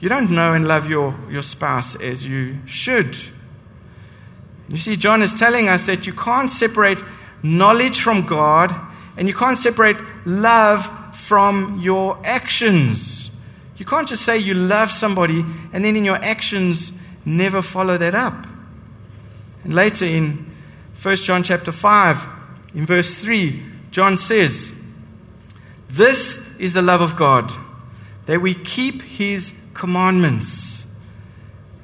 you 0.00 0.08
don't 0.08 0.30
know 0.30 0.52
and 0.52 0.66
love 0.66 0.88
your, 0.88 1.14
your 1.30 1.42
spouse 1.42 1.96
as 1.96 2.26
you 2.26 2.58
should. 2.66 3.16
You 4.68 4.78
see, 4.78 4.96
John 4.96 5.22
is 5.22 5.34
telling 5.34 5.68
us 5.68 5.86
that 5.86 6.06
you 6.06 6.12
can't 6.12 6.50
separate 6.50 6.98
knowledge 7.42 8.00
from 8.00 8.24
God, 8.24 8.74
and 9.16 9.28
you 9.28 9.34
can't 9.34 9.58
separate 9.58 9.96
love 10.24 10.90
from 11.14 11.80
your 11.80 12.18
actions. 12.24 13.30
You 13.76 13.84
can't 13.84 14.08
just 14.08 14.22
say 14.22 14.38
you 14.38 14.54
love 14.54 14.90
somebody 14.90 15.44
and 15.72 15.84
then 15.84 15.96
in 15.96 16.04
your 16.04 16.16
actions 16.16 16.92
never 17.24 17.62
follow 17.62 17.96
that 17.98 18.14
up. 18.14 18.46
And 19.64 19.74
later 19.74 20.04
in 20.04 20.52
1 21.02 21.16
John 21.16 21.42
chapter 21.42 21.72
5, 21.72 22.28
in 22.74 22.86
verse 22.86 23.14
3, 23.14 23.62
John 23.90 24.16
says, 24.16 24.72
This 25.88 26.40
is 26.58 26.72
the 26.72 26.82
love 26.82 27.00
of 27.00 27.16
God, 27.16 27.52
that 28.26 28.40
we 28.40 28.54
keep 28.54 29.02
his 29.02 29.52
commandments. 29.74 30.84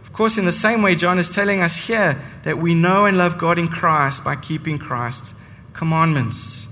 Of 0.05 0.12
course, 0.12 0.37
in 0.37 0.44
the 0.44 0.53
same 0.53 0.83
way, 0.83 0.96
John 0.96 1.18
is 1.18 1.31
telling 1.31 1.62
us 1.62 1.76
here 1.76 2.20
that 2.42 2.59
we 2.59 2.74
know 2.74 3.07
and 3.07 3.16
love 3.16 3.38
God 3.38 3.59
in 3.59 3.68
Christ 3.68 4.24
by 4.24 4.37
keeping 4.37 4.79
Christ's 4.79 5.35
commandments. 5.72 6.66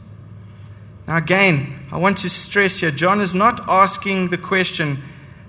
Now, 1.06 1.16
again, 1.16 1.78
I 1.90 1.96
want 1.96 2.18
to 2.18 2.28
stress 2.28 2.80
here 2.80 2.90
John 2.90 3.20
is 3.20 3.34
not 3.34 3.66
asking 3.68 4.28
the 4.28 4.36
question, 4.36 5.02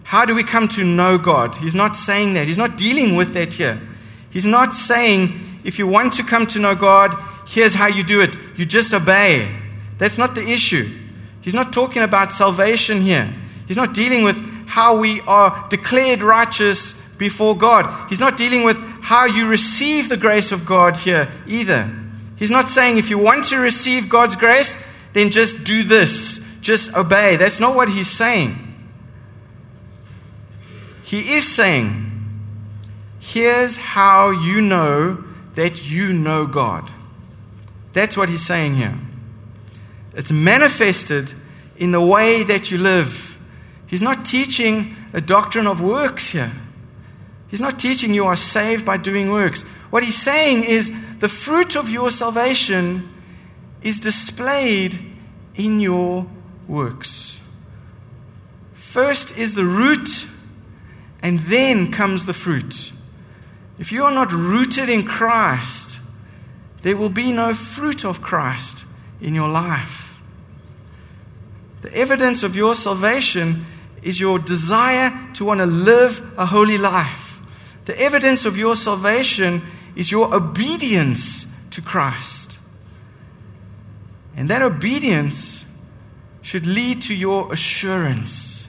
How 0.04 0.26
do 0.26 0.36
we 0.36 0.44
come 0.44 0.68
to 0.70 0.84
know 0.84 1.18
God? 1.18 1.56
He's 1.56 1.76
not 1.76 1.96
saying 1.96 2.36
that. 2.36 2.48
He's 2.48 2.58
not 2.58 2.78
dealing 2.78 3.16
with 3.16 3.34
that 3.34 3.56
here. 3.56 3.82
He's 4.30 4.46
not 4.46 4.76
saying, 4.76 5.60
If 5.64 5.80
you 5.80 5.88
want 5.88 6.14
to 6.14 6.24
come 6.24 6.46
to 6.48 6.60
know 6.60 6.76
God, 6.76 7.16
here's 7.50 7.74
how 7.74 7.88
you 7.88 8.04
do 8.04 8.22
it. 8.22 8.38
You 8.56 8.66
just 8.66 8.94
obey. 8.94 9.54
That's 9.98 10.18
not 10.18 10.36
the 10.36 10.48
issue. 10.48 10.88
He's 11.42 11.54
not 11.54 11.74
talking 11.74 12.04
about 12.04 12.32
salvation 12.32 13.02
here. 13.02 13.34
He's 13.68 13.78
not 13.78 13.94
dealing 13.94 14.24
with 14.24 14.68
how 14.68 15.00
we 15.00 15.22
are 15.22 15.68
declared 15.70 16.22
righteous 16.22 16.94
before 17.18 17.58
God. 17.58 18.10
He's 18.10 18.20
not 18.20 18.38
dealing 18.38 18.64
with 18.64 18.78
how 19.02 19.26
you 19.26 19.48
receive 19.48 20.10
the 20.10 20.18
grace 20.18 20.52
of 20.52 20.66
God 20.66 20.96
here 20.98 21.32
either. 21.48 21.92
He's 22.36 22.52
not 22.52 22.70
saying 22.70 22.98
if 22.98 23.10
you 23.10 23.18
want 23.18 23.46
to 23.46 23.58
receive 23.58 24.10
God's 24.10 24.36
grace, 24.36 24.76
then 25.14 25.32
just 25.32 25.64
do 25.64 25.84
this, 25.84 26.40
just 26.62 26.94
obey. 26.94 27.36
That's 27.36 27.60
not 27.60 27.76
what 27.76 27.90
he's 27.90 28.10
saying. 28.10 28.66
He 31.04 31.34
is 31.34 31.48
saying, 31.48 32.12
here's 33.20 33.76
how 33.76 34.30
you 34.30 34.62
know 34.62 35.24
that 35.56 35.90
you 35.90 36.14
know 36.14 36.46
God. 36.46 36.90
That's 37.94 38.16
what 38.16 38.30
he's 38.30 38.46
saying 38.46 38.76
here. 38.76 38.98
It's 40.14 40.32
manifested 40.32 41.34
in 41.78 41.92
the 41.92 42.02
way 42.02 42.44
that 42.44 42.72
you 42.72 42.78
live. 42.78 43.38
He's 43.88 44.02
not 44.02 44.26
teaching 44.26 44.96
a 45.14 45.22
doctrine 45.22 45.66
of 45.66 45.82
works 45.82 46.30
here. 46.30 46.52
He's 47.48 47.62
not 47.62 47.80
teaching 47.80 48.14
you 48.14 48.26
are 48.26 48.36
saved 48.36 48.86
by 48.86 48.98
doing 48.98 49.32
works. 49.32 49.64
What 49.90 50.04
he's 50.04 50.22
saying 50.22 50.66
is 50.66 50.92
the 51.18 51.30
fruit 51.30 51.76
of 51.76 51.90
your 51.90 52.12
salvation 52.12 53.12
is 53.82 54.00
displayed 54.00 55.00
in 55.56 55.80
your 55.80 56.28
works. 56.68 57.40
First 58.74 59.38
is 59.38 59.56
the 59.56 59.66
root, 59.66 60.28
and 61.22 61.40
then 61.40 61.92
comes 61.92 62.26
the 62.26 62.34
fruit. 62.34 62.92
If 63.78 63.92
you 63.92 64.04
are 64.04 64.12
not 64.12 64.32
rooted 64.32 64.90
in 64.90 65.06
Christ, 65.06 65.99
there 66.82 66.96
will 66.96 67.10
be 67.10 67.32
no 67.32 67.54
fruit 67.54 68.06
of 68.06 68.22
Christ 68.22 68.86
in 69.22 69.36
your 69.36 69.50
life. 69.50 70.20
The 71.82 71.96
evidence 71.96 72.44
of 72.44 72.56
your 72.56 72.76
salvation 72.76 73.66
is 74.02 74.20
your 74.20 74.40
desire 74.40 75.12
to 75.34 75.46
want 75.46 75.60
to 75.60 75.66
live 75.66 76.22
a 76.38 76.46
holy 76.46 76.78
life. 76.78 77.42
The 77.86 78.00
evidence 78.00 78.46
of 78.46 78.58
your 78.58 78.76
salvation 78.76 79.62
is 79.96 80.12
your 80.12 80.34
obedience 80.34 81.46
to 81.72 81.82
Christ. 81.82 82.58
And 84.36 84.50
that 84.50 84.62
obedience 84.62 85.66
should 86.42 86.66
lead 86.66 87.02
to 87.04 87.14
your 87.14 87.52
assurance. 87.52 88.68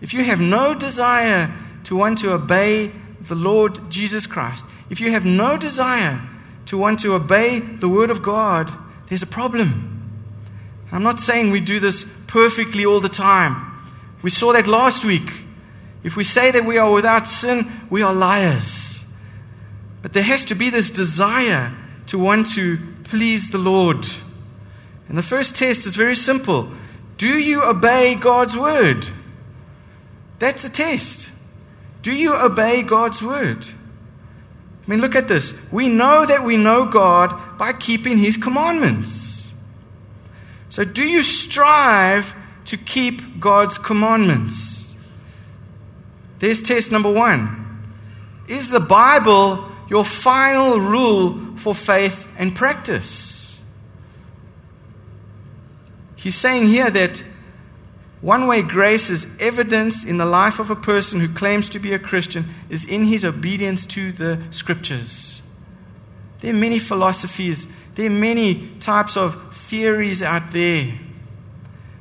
If 0.00 0.12
you 0.12 0.24
have 0.24 0.40
no 0.40 0.74
desire 0.74 1.54
to 1.84 1.96
want 1.96 2.18
to 2.18 2.32
obey 2.32 2.92
the 3.20 3.34
Lord 3.34 3.90
Jesus 3.90 4.26
Christ, 4.26 4.66
if 4.90 5.00
you 5.00 5.12
have 5.12 5.24
no 5.24 5.56
desire 5.56 6.20
to 6.66 6.78
want 6.78 7.00
to 7.00 7.14
obey 7.14 7.60
the 7.60 7.88
Word 7.88 8.10
of 8.10 8.22
God, 8.22 8.70
there's 9.08 9.22
a 9.22 9.26
problem. 9.26 9.92
I'm 10.92 11.02
not 11.02 11.20
saying 11.20 11.50
we 11.50 11.60
do 11.60 11.80
this 11.80 12.06
perfectly 12.26 12.84
all 12.84 13.00
the 13.00 13.08
time. 13.08 13.72
We 14.22 14.30
saw 14.30 14.52
that 14.52 14.66
last 14.66 15.04
week. 15.04 15.30
If 16.02 16.16
we 16.16 16.24
say 16.24 16.50
that 16.50 16.64
we 16.64 16.78
are 16.78 16.92
without 16.92 17.26
sin, 17.26 17.70
we 17.90 18.02
are 18.02 18.14
liars. 18.14 19.04
But 20.02 20.12
there 20.12 20.22
has 20.22 20.44
to 20.46 20.54
be 20.54 20.70
this 20.70 20.90
desire 20.90 21.72
to 22.06 22.18
want 22.18 22.52
to 22.54 22.78
please 23.04 23.50
the 23.50 23.58
Lord. 23.58 24.06
And 25.08 25.18
the 25.18 25.22
first 25.22 25.56
test 25.56 25.86
is 25.86 25.96
very 25.96 26.14
simple 26.14 26.70
Do 27.16 27.38
you 27.38 27.62
obey 27.62 28.14
God's 28.14 28.56
word? 28.56 29.08
That's 30.38 30.62
the 30.62 30.68
test. 30.68 31.28
Do 32.02 32.12
you 32.12 32.34
obey 32.36 32.82
God's 32.82 33.22
word? 33.22 33.66
I 34.86 34.90
mean, 34.90 35.00
look 35.00 35.16
at 35.16 35.26
this. 35.26 35.52
We 35.72 35.88
know 35.88 36.24
that 36.26 36.44
we 36.44 36.56
know 36.56 36.86
God 36.86 37.58
by 37.58 37.72
keeping 37.72 38.18
his 38.18 38.36
commandments. 38.36 39.50
So, 40.68 40.84
do 40.84 41.02
you 41.02 41.22
strive 41.22 42.34
to 42.66 42.76
keep 42.76 43.40
God's 43.40 43.78
commandments? 43.78 44.94
There's 46.38 46.62
test 46.62 46.92
number 46.92 47.10
one. 47.10 47.62
Is 48.46 48.68
the 48.68 48.80
Bible 48.80 49.64
your 49.88 50.04
final 50.04 50.78
rule 50.78 51.56
for 51.56 51.74
faith 51.74 52.30
and 52.38 52.54
practice? 52.54 53.58
He's 56.14 56.36
saying 56.36 56.66
here 56.66 56.90
that 56.90 57.22
one 58.26 58.48
way 58.48 58.60
grace 58.60 59.08
is 59.08 59.24
evidenced 59.38 60.04
in 60.04 60.16
the 60.16 60.24
life 60.24 60.58
of 60.58 60.68
a 60.68 60.74
person 60.74 61.20
who 61.20 61.28
claims 61.28 61.68
to 61.68 61.78
be 61.78 61.92
a 61.92 61.98
Christian 62.00 62.44
is 62.68 62.84
in 62.84 63.04
his 63.04 63.24
obedience 63.24 63.86
to 63.86 64.10
the 64.10 64.42
scriptures. 64.50 65.40
There 66.40 66.52
are 66.52 66.58
many 66.58 66.80
philosophies, 66.80 67.68
there 67.94 68.08
are 68.08 68.10
many 68.10 68.66
types 68.80 69.16
of 69.16 69.54
theories 69.54 70.24
out 70.24 70.50
there. 70.50 70.92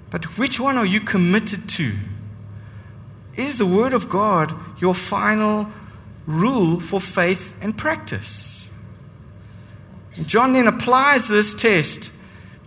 But 0.10 0.36
which 0.40 0.60
one 0.60 0.80
are 0.80 0.86
you 0.86 1.00
committed 1.00 1.70
to? 1.70 1.94
Is 3.36 3.60
the 3.60 3.68
Word 3.68 3.94
of 3.94 4.10
God 4.10 4.52
your 4.80 4.96
final 4.96 5.68
rule 6.26 6.80
for 6.80 7.00
faith 7.00 7.54
and 7.62 7.78
practice? 7.78 8.68
John 10.26 10.54
then 10.54 10.66
applies 10.66 11.28
this 11.28 11.54
test 11.54 12.10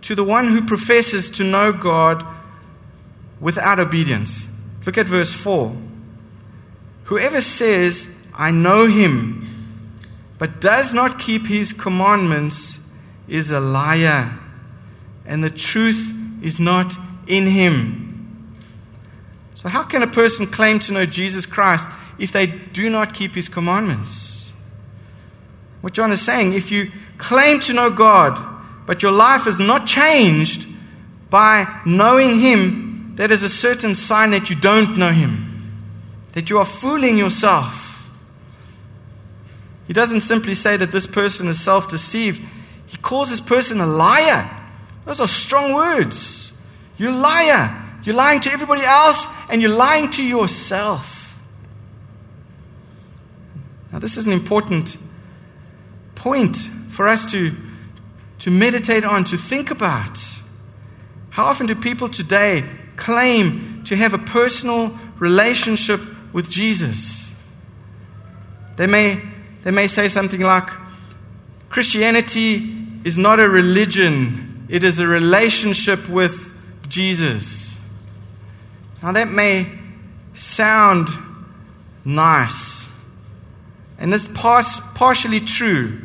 to 0.03 0.15
the 0.15 0.23
one 0.23 0.47
who 0.47 0.65
professes 0.65 1.29
to 1.31 1.43
know 1.43 1.73
God 1.73 2.25
without 3.39 3.79
obedience. 3.79 4.45
Look 4.85 4.97
at 4.97 5.07
verse 5.07 5.33
4. 5.33 5.75
Whoever 7.05 7.41
says, 7.41 8.07
I 8.33 8.51
know 8.51 8.87
him, 8.87 9.47
but 10.37 10.61
does 10.61 10.93
not 10.93 11.19
keep 11.19 11.47
his 11.47 11.73
commandments 11.73 12.79
is 13.27 13.51
a 13.51 13.59
liar, 13.59 14.37
and 15.25 15.43
the 15.43 15.49
truth 15.49 16.13
is 16.41 16.59
not 16.59 16.95
in 17.27 17.47
him. 17.47 18.55
So, 19.55 19.67
how 19.69 19.83
can 19.83 20.01
a 20.03 20.07
person 20.07 20.47
claim 20.47 20.79
to 20.79 20.93
know 20.93 21.05
Jesus 21.05 21.45
Christ 21.45 21.87
if 22.17 22.31
they 22.31 22.45
do 22.45 22.89
not 22.89 23.13
keep 23.13 23.35
his 23.35 23.49
commandments? 23.49 24.51
What 25.81 25.93
John 25.93 26.11
is 26.11 26.21
saying, 26.21 26.53
if 26.53 26.71
you 26.71 26.91
claim 27.17 27.59
to 27.61 27.73
know 27.73 27.89
God, 27.89 28.39
but 28.85 29.03
your 29.03 29.11
life 29.11 29.47
is 29.47 29.59
not 29.59 29.85
changed 29.85 30.67
by 31.29 31.81
knowing 31.85 32.39
him, 32.39 32.88
that 33.19 33.33
is 33.33 33.43
a 33.43 33.49
certain 33.49 33.95
sign 33.95 34.31
that 34.31 34.49
you 34.49 34.55
don't 34.55 34.95
know 34.95 35.11
Him, 35.11 35.73
that 36.31 36.49
you 36.49 36.57
are 36.57 36.63
fooling 36.63 37.17
yourself. 37.17 38.09
He 39.87 39.91
doesn't 39.91 40.21
simply 40.21 40.55
say 40.55 40.77
that 40.77 40.93
this 40.93 41.05
person 41.05 41.49
is 41.49 41.61
self 41.61 41.89
deceived, 41.89 42.41
he 42.85 42.95
calls 42.95 43.29
this 43.29 43.41
person 43.41 43.81
a 43.81 43.85
liar. 43.85 44.49
Those 45.03 45.19
are 45.19 45.27
strong 45.27 45.73
words. 45.73 46.53
You're 46.97 47.11
a 47.11 47.15
liar. 47.15 47.83
You're 48.03 48.15
lying 48.15 48.39
to 48.39 48.53
everybody 48.53 48.83
else, 48.83 49.27
and 49.49 49.61
you're 49.61 49.75
lying 49.75 50.11
to 50.11 50.23
yourself. 50.23 51.37
Now, 53.91 53.99
this 53.99 54.15
is 54.15 54.27
an 54.27 54.33
important 54.33 54.95
point 56.15 56.55
for 56.89 57.05
us 57.09 57.25
to, 57.33 57.53
to 58.39 58.49
meditate 58.49 59.03
on, 59.03 59.25
to 59.25 59.35
think 59.35 59.71
about. 59.71 60.17
How 61.31 61.47
often 61.47 61.67
do 61.67 61.75
people 61.75 62.07
today 62.07 62.63
claim 62.99 63.83
to 63.85 63.95
have 63.95 64.13
a 64.13 64.19
personal 64.19 64.95
relationship 65.17 66.01
with 66.33 66.49
Jesus. 66.49 67.31
They 68.75 68.85
may, 68.85 69.21
they 69.63 69.71
may 69.71 69.87
say 69.87 70.09
something 70.09 70.41
like 70.41 70.69
Christianity 71.69 72.75
is 73.03 73.17
not 73.17 73.39
a 73.39 73.49
religion, 73.49 74.67
it 74.69 74.83
is 74.83 74.99
a 74.99 75.07
relationship 75.07 76.07
with 76.09 76.53
Jesus. 76.87 77.75
Now, 79.01 79.13
that 79.13 79.29
may 79.29 79.67
sound 80.33 81.07
nice, 82.03 82.85
and 83.97 84.13
it's 84.13 84.27
partially 84.27 85.39
true, 85.39 86.01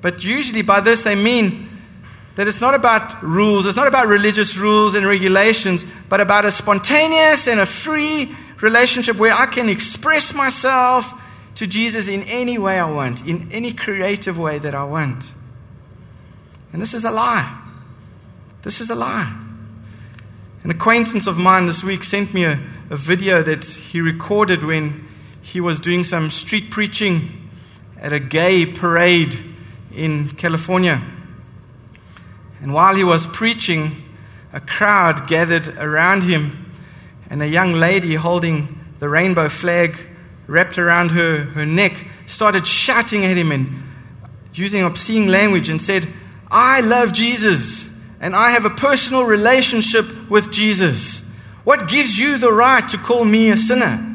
but 0.00 0.22
usually 0.22 0.62
by 0.62 0.80
this 0.80 1.02
they 1.02 1.14
mean 1.14 1.68
that 2.34 2.48
it's 2.48 2.60
not 2.60 2.74
about 2.74 3.22
rules, 3.22 3.66
it's 3.66 3.76
not 3.76 3.86
about 3.86 4.08
religious 4.08 4.56
rules 4.56 4.94
and 4.94 5.06
regulations, 5.06 5.84
but 6.08 6.20
about 6.20 6.44
a 6.44 6.50
spontaneous 6.50 7.46
and 7.46 7.60
a 7.60 7.66
free 7.66 8.34
relationship 8.60 9.16
where 9.16 9.32
I 9.32 9.46
can 9.46 9.68
express 9.68 10.34
myself 10.34 11.14
to 11.56 11.66
Jesus 11.66 12.08
in 12.08 12.22
any 12.24 12.58
way 12.58 12.80
I 12.80 12.90
want, 12.90 13.26
in 13.26 13.50
any 13.52 13.72
creative 13.72 14.38
way 14.38 14.58
that 14.58 14.74
I 14.74 14.84
want. 14.84 15.32
And 16.72 16.82
this 16.82 16.94
is 16.94 17.04
a 17.04 17.10
lie. 17.10 17.62
This 18.62 18.80
is 18.80 18.90
a 18.90 18.94
lie. 18.94 19.32
An 20.64 20.70
acquaintance 20.70 21.26
of 21.26 21.38
mine 21.38 21.66
this 21.66 21.84
week 21.84 22.02
sent 22.02 22.34
me 22.34 22.44
a, 22.44 22.58
a 22.90 22.96
video 22.96 23.42
that 23.42 23.64
he 23.64 24.00
recorded 24.00 24.64
when 24.64 25.06
he 25.42 25.60
was 25.60 25.78
doing 25.78 26.02
some 26.02 26.30
street 26.30 26.70
preaching 26.70 27.50
at 28.00 28.12
a 28.12 28.18
gay 28.18 28.66
parade 28.66 29.38
in 29.92 30.30
California. 30.30 31.02
And 32.64 32.72
while 32.72 32.94
he 32.94 33.04
was 33.04 33.26
preaching, 33.26 33.92
a 34.50 34.58
crowd 34.58 35.26
gathered 35.26 35.68
around 35.76 36.22
him, 36.22 36.72
and 37.28 37.42
a 37.42 37.46
young 37.46 37.74
lady 37.74 38.14
holding 38.14 38.80
the 39.00 39.08
rainbow 39.10 39.50
flag 39.50 39.98
wrapped 40.46 40.78
around 40.78 41.10
her, 41.10 41.44
her 41.44 41.66
neck 41.66 42.06
started 42.24 42.66
shouting 42.66 43.26
at 43.26 43.36
him 43.36 43.52
and 43.52 43.82
using 44.54 44.82
obscene 44.82 45.28
language 45.28 45.68
and 45.68 45.82
said, 45.82 46.08
I 46.50 46.80
love 46.80 47.12
Jesus 47.12 47.84
and 48.18 48.34
I 48.34 48.52
have 48.52 48.64
a 48.64 48.70
personal 48.70 49.24
relationship 49.24 50.30
with 50.30 50.50
Jesus. 50.50 51.18
What 51.64 51.86
gives 51.86 52.18
you 52.18 52.38
the 52.38 52.50
right 52.50 52.88
to 52.88 52.96
call 52.96 53.26
me 53.26 53.50
a 53.50 53.58
sinner? 53.58 54.10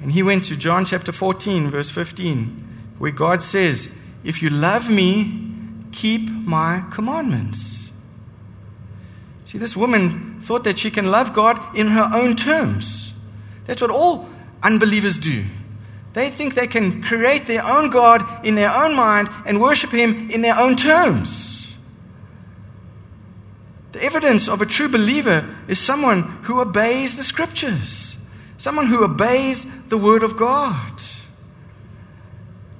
And 0.00 0.12
he 0.12 0.22
went 0.22 0.44
to 0.44 0.54
John 0.54 0.84
chapter 0.84 1.10
14, 1.10 1.70
verse 1.70 1.90
15, 1.90 2.94
where 2.98 3.10
God 3.10 3.42
says, 3.42 3.88
If 4.22 4.42
you 4.44 4.48
love 4.48 4.88
me, 4.88 5.48
keep 5.92 6.30
my 6.30 6.84
commandments. 6.90 7.90
See, 9.44 9.58
this 9.58 9.76
woman 9.76 10.40
thought 10.40 10.64
that 10.64 10.78
she 10.78 10.90
can 10.90 11.10
love 11.10 11.34
God 11.34 11.60
in 11.76 11.88
her 11.88 12.10
own 12.12 12.36
terms. 12.36 13.12
That's 13.66 13.82
what 13.82 13.90
all 13.90 14.28
unbelievers 14.62 15.18
do. 15.18 15.44
They 16.14 16.30
think 16.30 16.54
they 16.54 16.66
can 16.66 17.02
create 17.02 17.46
their 17.46 17.64
own 17.64 17.90
God 17.90 18.46
in 18.46 18.54
their 18.54 18.70
own 18.70 18.94
mind 18.94 19.28
and 19.46 19.60
worship 19.60 19.90
Him 19.90 20.30
in 20.30 20.42
their 20.42 20.58
own 20.58 20.76
terms. 20.76 21.66
The 23.92 24.02
evidence 24.02 24.48
of 24.48 24.62
a 24.62 24.66
true 24.66 24.88
believer 24.88 25.54
is 25.68 25.78
someone 25.78 26.22
who 26.44 26.60
obeys 26.60 27.16
the 27.16 27.24
Scriptures, 27.24 28.16
someone 28.56 28.86
who 28.86 29.04
obeys 29.04 29.66
the 29.88 29.98
Word 29.98 30.22
of 30.22 30.36
God. 30.36 31.02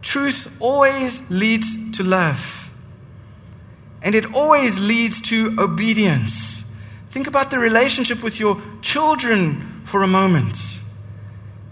Truth 0.01 0.51
always 0.59 1.22
leads 1.31 1.77
to 1.98 2.03
love. 2.03 2.62
And 4.03 4.15
it 4.15 4.35
always 4.35 4.79
leads 4.81 5.21
to 5.23 5.55
obedience. 5.59 6.65
Think 7.11 7.27
about 7.27 7.51
the 7.51 7.59
relationship 7.59 8.23
with 8.23 8.41
your 8.41 8.61
children 8.83 9.83
for 9.85 10.03
a 10.03 10.09
moment. 10.09 10.59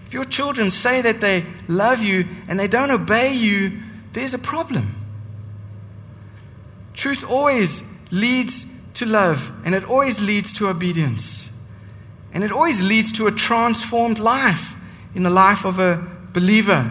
If 0.06 0.14
your 0.14 0.24
children 0.24 0.70
say 0.70 1.02
that 1.02 1.20
they 1.20 1.44
love 1.68 2.02
you 2.02 2.26
and 2.48 2.58
they 2.58 2.68
don't 2.68 2.90
obey 2.90 3.32
you, 3.32 3.72
there's 4.12 4.34
a 4.34 4.38
problem. 4.38 4.94
Truth 6.94 7.24
always 7.28 7.82
leads 8.10 8.66
to 8.94 9.06
love, 9.06 9.52
and 9.64 9.74
it 9.74 9.84
always 9.84 10.20
leads 10.20 10.52
to 10.54 10.68
obedience. 10.68 11.48
And 12.32 12.44
it 12.44 12.52
always 12.52 12.80
leads 12.80 13.12
to 13.12 13.26
a 13.26 13.32
transformed 13.32 14.18
life 14.18 14.74
in 15.14 15.22
the 15.22 15.30
life 15.30 15.64
of 15.64 15.78
a 15.78 16.06
believer. 16.32 16.90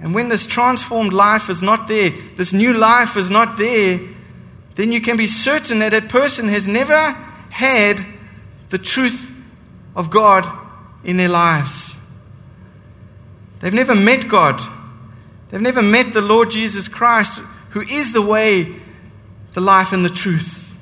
And 0.00 0.14
when 0.14 0.28
this 0.28 0.46
transformed 0.46 1.12
life 1.12 1.48
is 1.48 1.62
not 1.62 1.88
there, 1.88 2.12
this 2.36 2.52
new 2.52 2.72
life 2.72 3.16
is 3.16 3.30
not 3.30 3.56
there, 3.56 4.00
then 4.74 4.92
you 4.92 5.00
can 5.00 5.16
be 5.16 5.26
certain 5.26 5.78
that 5.78 5.90
that 5.90 6.08
person 6.08 6.48
has 6.48 6.68
never 6.68 7.12
had 7.50 8.04
the 8.68 8.78
truth 8.78 9.32
of 9.94 10.10
God 10.10 10.46
in 11.02 11.16
their 11.16 11.30
lives. 11.30 11.94
They've 13.60 13.72
never 13.72 13.94
met 13.94 14.28
God. 14.28 14.60
They've 15.48 15.60
never 15.60 15.82
met 15.82 16.12
the 16.12 16.20
Lord 16.20 16.50
Jesus 16.50 16.88
Christ, 16.88 17.42
who 17.70 17.80
is 17.80 18.12
the 18.12 18.22
way, 18.22 18.76
the 19.54 19.60
life, 19.60 19.92
and 19.92 20.04
the 20.04 20.10
truth. 20.10 20.74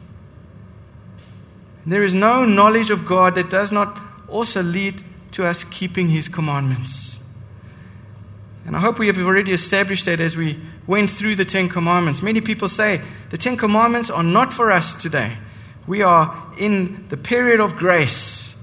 And 1.84 1.92
there 1.92 2.02
is 2.02 2.14
no 2.14 2.44
knowledge 2.44 2.90
of 2.90 3.06
God 3.06 3.36
that 3.36 3.50
does 3.50 3.70
not 3.70 4.00
also 4.28 4.62
lead 4.62 5.02
to 5.32 5.46
us 5.46 5.62
keeping 5.62 6.08
His 6.08 6.28
commandments. 6.28 7.13
And 8.66 8.74
I 8.74 8.80
hope 8.80 8.98
we 8.98 9.08
have 9.08 9.18
already 9.18 9.52
established 9.52 10.06
that 10.06 10.20
as 10.20 10.36
we 10.36 10.58
went 10.86 11.10
through 11.10 11.36
the 11.36 11.44
Ten 11.44 11.68
Commandments. 11.68 12.22
Many 12.22 12.40
people 12.40 12.68
say 12.68 13.00
the 13.30 13.36
Ten 13.36 13.56
Commandments 13.56 14.10
are 14.10 14.22
not 14.22 14.52
for 14.52 14.72
us 14.72 14.94
today. 14.94 15.36
We 15.86 16.02
are 16.02 16.52
in 16.58 17.06
the 17.08 17.16
period 17.16 17.60
of 17.60 17.76
grace. 17.76 18.54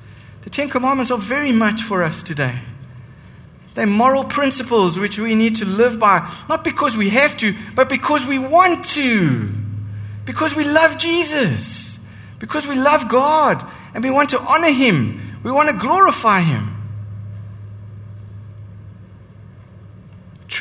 The 0.43 0.49
Ten 0.49 0.69
Commandments 0.69 1.11
are 1.11 1.19
very 1.19 1.51
much 1.51 1.83
for 1.83 2.03
us 2.03 2.23
today. 2.23 2.55
They're 3.73 3.87
moral 3.87 4.25
principles 4.25 4.99
which 4.99 5.17
we 5.17 5.35
need 5.35 5.57
to 5.57 5.65
live 5.65 5.99
by, 5.99 6.29
not 6.49 6.63
because 6.63 6.97
we 6.97 7.09
have 7.09 7.37
to, 7.37 7.55
but 7.75 7.87
because 7.87 8.25
we 8.25 8.37
want 8.37 8.85
to. 8.85 9.49
Because 10.25 10.55
we 10.55 10.65
love 10.65 10.97
Jesus. 10.97 11.99
Because 12.39 12.67
we 12.67 12.75
love 12.75 13.07
God 13.07 13.65
and 13.93 14.03
we 14.03 14.09
want 14.09 14.31
to 14.31 14.39
honor 14.39 14.71
Him. 14.71 15.39
We 15.43 15.51
want 15.51 15.69
to 15.69 15.75
glorify 15.75 16.41
Him. 16.41 16.70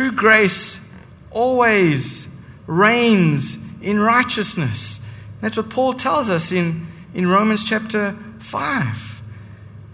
True 0.00 0.12
grace 0.12 0.80
always 1.30 2.26
reigns 2.66 3.58
in 3.82 4.00
righteousness. 4.00 4.98
That's 5.42 5.58
what 5.58 5.68
Paul 5.68 5.92
tells 5.92 6.30
us 6.30 6.52
in, 6.52 6.86
in 7.12 7.28
Romans 7.28 7.62
chapter 7.64 8.16
5. 8.38 9.22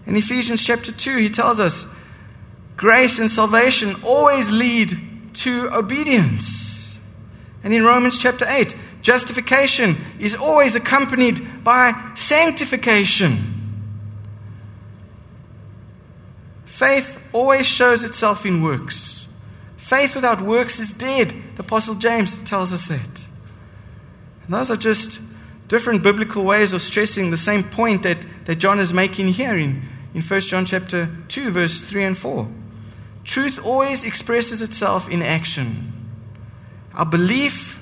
In 0.05 0.15
Ephesians 0.15 0.63
chapter 0.63 0.93
2, 0.93 1.17
he 1.17 1.29
tells 1.29 1.59
us 1.59 1.85
grace 2.77 3.19
and 3.19 3.29
salvation 3.29 4.01
always 4.01 4.49
lead 4.49 4.97
to 5.33 5.69
obedience. 5.73 6.97
And 7.61 7.73
in 7.73 7.83
Romans 7.83 8.17
chapter 8.17 8.45
8, 8.47 8.77
justification 9.01 9.97
is 10.21 10.33
always 10.33 10.77
accompanied 10.77 11.65
by 11.65 12.13
sanctification. 12.15 13.91
Faith 16.65 17.19
always 17.33 17.65
shows 17.67 18.05
itself 18.05 18.45
in 18.45 18.63
works. 18.63 19.16
Faith 19.87 20.15
without 20.15 20.41
works 20.41 20.81
is 20.81 20.91
dead. 20.91 21.33
The 21.55 21.61
Apostle 21.61 21.95
James 21.95 22.35
tells 22.43 22.73
us 22.73 22.89
that. 22.89 23.23
And 24.43 24.53
those 24.53 24.69
are 24.69 24.75
just 24.75 25.21
different 25.69 26.03
biblical 26.03 26.43
ways 26.43 26.73
of 26.73 26.81
stressing 26.81 27.31
the 27.31 27.37
same 27.37 27.63
point 27.63 28.03
that, 28.03 28.17
that 28.43 28.55
John 28.55 28.81
is 28.81 28.91
making 28.91 29.29
here 29.29 29.57
in, 29.57 29.87
in 30.13 30.21
1 30.21 30.41
John 30.41 30.65
chapter 30.65 31.09
2, 31.29 31.51
verse 31.51 31.79
3 31.79 32.03
and 32.03 32.17
4. 32.17 32.49
Truth 33.23 33.65
always 33.65 34.03
expresses 34.03 34.61
itself 34.61 35.07
in 35.07 35.21
action. 35.21 35.93
Our 36.93 37.05
belief 37.05 37.79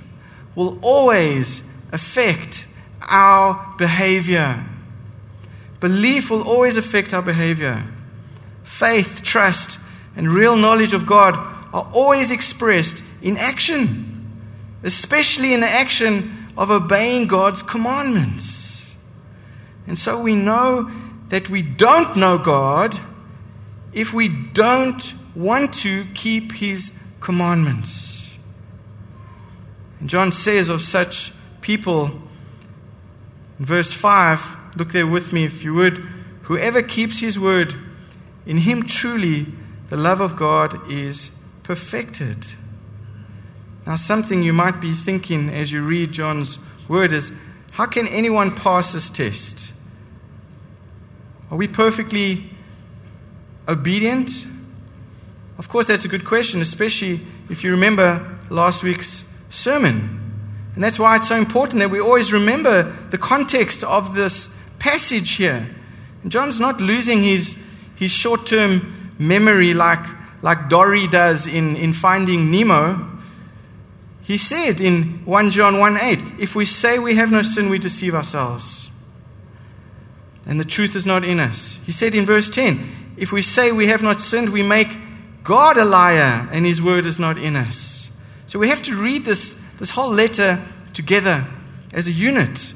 will 0.54 0.78
always 0.84 1.63
affect 1.91 2.68
our 3.02 3.74
behavior. 3.80 4.63
Belief 5.80 6.30
will 6.30 6.44
always 6.44 6.78
affect 6.78 7.15
our 7.15 7.24
behavior. 7.24 7.84
Faith, 8.63 9.24
trust, 9.24 9.80
and 10.15 10.30
real 10.30 10.56
knowledge 10.56 10.94
of 10.94 11.08
God 11.08 11.55
are 11.76 11.92
always 11.92 12.32
expressed 12.32 13.04
in 13.22 13.36
action, 13.36 14.32
especially 14.82 15.54
in 15.54 15.60
the 15.60 15.70
action 15.70 16.48
of 16.56 16.72
obeying 16.72 17.28
God's 17.28 17.62
commandments. 17.62 18.96
And 19.86 20.00
so 20.00 20.22
we 20.22 20.36
know 20.36 20.90
that 21.28 21.50
we 21.50 21.62
don't 21.62 22.16
know 22.16 22.38
God 22.38 22.98
if 23.92 24.14
we 24.14 24.30
don't 24.30 25.14
want 25.36 25.74
to 25.74 26.06
keep 26.14 26.54
his 26.54 26.94
commandments. 27.20 28.34
And 30.00 30.10
John 30.10 30.32
says 30.32 30.70
of 30.70 30.82
such 30.82 31.34
people 31.60 32.06
in 33.60 33.66
verse 33.66 33.92
5, 33.92 34.78
look 34.78 34.94
there 34.94 35.06
with 35.06 35.34
me 35.34 35.44
if 35.44 35.62
you 35.62 35.74
would, 35.74 35.98
whoever 36.44 36.82
keeps 36.82 37.20
his 37.20 37.38
word, 37.38 37.76
in 38.46 38.60
him 38.60 38.86
truly 38.86 39.48
the 39.90 39.98
love 39.98 40.22
of 40.22 40.38
God 40.38 40.90
is 40.90 41.32
perfected. 41.65 42.45
Now, 43.88 43.95
something 43.95 44.43
you 44.43 44.54
might 44.54 44.80
be 44.80 44.93
thinking 44.93 45.49
as 45.49 45.71
you 45.71 45.82
read 45.82 46.12
John's 46.12 46.60
word 46.88 47.12
is 47.12 47.32
how 47.71 47.88
can 47.88 48.08
anyone 48.08 48.56
pass 48.56 48.93
this 48.93 49.10
test? 49.10 49.73
Are 51.49 51.58
we 51.58 51.67
perfectly 51.67 52.51
obedient? 53.67 54.45
Of 55.58 55.67
course, 55.67 55.88
that's 55.88 56.06
a 56.06 56.08
good 56.08 56.23
question, 56.23 56.62
especially 56.62 57.25
if 57.49 57.63
you 57.63 57.71
remember 57.71 58.38
last 58.51 58.84
week's 58.84 59.23
sermon. 59.49 60.21
And 60.75 60.84
that's 60.84 60.99
why 60.99 61.15
it's 61.15 61.30
so 61.30 61.36
important 61.36 61.80
that 61.80 61.89
we 61.89 61.99
always 61.99 62.32
remember 62.32 62.95
the 63.10 63.17
context 63.17 63.84
of 63.84 64.13
this 64.13 64.49
passage 64.78 65.32
here. 65.32 65.67
And 66.21 66.32
John's 66.32 66.60
not 66.60 66.80
losing 66.80 67.23
his, 67.23 67.56
his 67.95 68.12
short 68.12 68.45
term 68.45 69.13
memory 69.17 69.73
like, 69.73 70.06
like 70.46 70.70
Dory 70.70 71.08
does 71.08 71.48
in, 71.48 71.76
in 71.76 71.92
Finding 71.92 72.52
Nemo. 72.52 73.10
He 74.22 74.38
said 74.38 74.80
in 74.80 75.26
1 75.26 75.50
John 75.50 75.80
1 75.80 75.98
8, 75.98 76.20
if 76.40 76.54
we 76.54 76.66
say 76.66 77.00
we 77.00 77.16
have 77.16 77.32
no 77.32 77.42
sin, 77.42 77.68
we 77.68 77.80
deceive 77.80 78.14
ourselves. 78.14 78.92
And 80.46 80.60
the 80.60 80.64
truth 80.64 80.96
is 80.96 81.04
not 81.04 81.26
in 81.26 81.40
us. 81.40 81.80
He 81.84 81.92
said 81.92 82.14
in 82.14 82.28
verse 82.28 82.48
10, 82.52 83.16
if 83.18 83.32
we 83.32 83.42
say 83.42 83.72
we 83.72 83.88
have 83.88 84.04
not 84.04 84.22
sinned, 84.22 84.50
we 84.50 84.62
make 84.62 84.96
God 85.44 85.78
a 85.78 85.86
liar, 85.86 86.48
and 86.52 86.64
his 86.64 86.80
word 86.80 87.08
is 87.08 87.18
not 87.18 87.40
in 87.40 87.56
us. 87.56 88.12
So 88.46 88.60
we 88.60 88.70
have 88.70 88.84
to 88.84 88.96
read 88.96 89.26
this, 89.26 89.56
this 89.80 89.90
whole 89.90 90.12
letter 90.12 90.64
together 90.94 91.44
as 91.92 92.08
a 92.08 92.12
unit. 92.12 92.72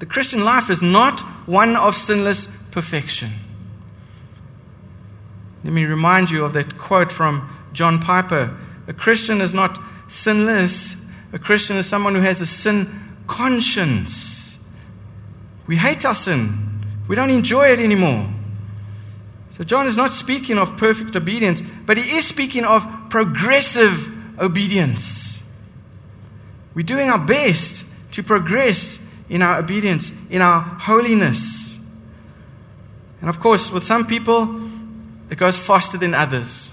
The 0.00 0.06
Christian 0.06 0.42
life 0.42 0.68
is 0.68 0.82
not 0.82 1.20
one 1.46 1.76
of 1.76 1.96
sinless 1.96 2.48
perfection. 2.72 3.30
Let 5.64 5.72
me 5.72 5.86
remind 5.86 6.30
you 6.30 6.44
of 6.44 6.52
that 6.52 6.76
quote 6.76 7.10
from 7.10 7.48
John 7.72 7.98
Piper 7.98 8.54
A 8.86 8.92
Christian 8.92 9.40
is 9.40 9.54
not 9.54 9.80
sinless, 10.08 10.94
a 11.32 11.38
Christian 11.38 11.78
is 11.78 11.86
someone 11.86 12.14
who 12.14 12.20
has 12.20 12.40
a 12.42 12.46
sin 12.46 13.16
conscience. 13.26 14.58
We 15.66 15.76
hate 15.76 16.04
our 16.04 16.14
sin, 16.14 16.84
we 17.08 17.16
don't 17.16 17.30
enjoy 17.30 17.72
it 17.72 17.80
anymore. 17.80 18.28
So, 19.50 19.62
John 19.62 19.86
is 19.86 19.96
not 19.96 20.12
speaking 20.12 20.58
of 20.58 20.76
perfect 20.76 21.14
obedience, 21.14 21.62
but 21.86 21.96
he 21.96 22.16
is 22.16 22.26
speaking 22.26 22.64
of 22.64 22.86
progressive 23.08 24.12
obedience. 24.38 25.40
We're 26.74 26.82
doing 26.82 27.08
our 27.08 27.20
best 27.20 27.84
to 28.12 28.22
progress 28.24 28.98
in 29.28 29.42
our 29.42 29.60
obedience, 29.60 30.10
in 30.28 30.42
our 30.42 30.60
holiness. 30.60 31.78
And 33.20 33.30
of 33.30 33.38
course, 33.38 33.70
with 33.70 33.84
some 33.84 34.06
people, 34.06 34.60
it 35.30 35.36
goes 35.36 35.58
faster 35.58 35.98
than 35.98 36.14
others. 36.14 36.70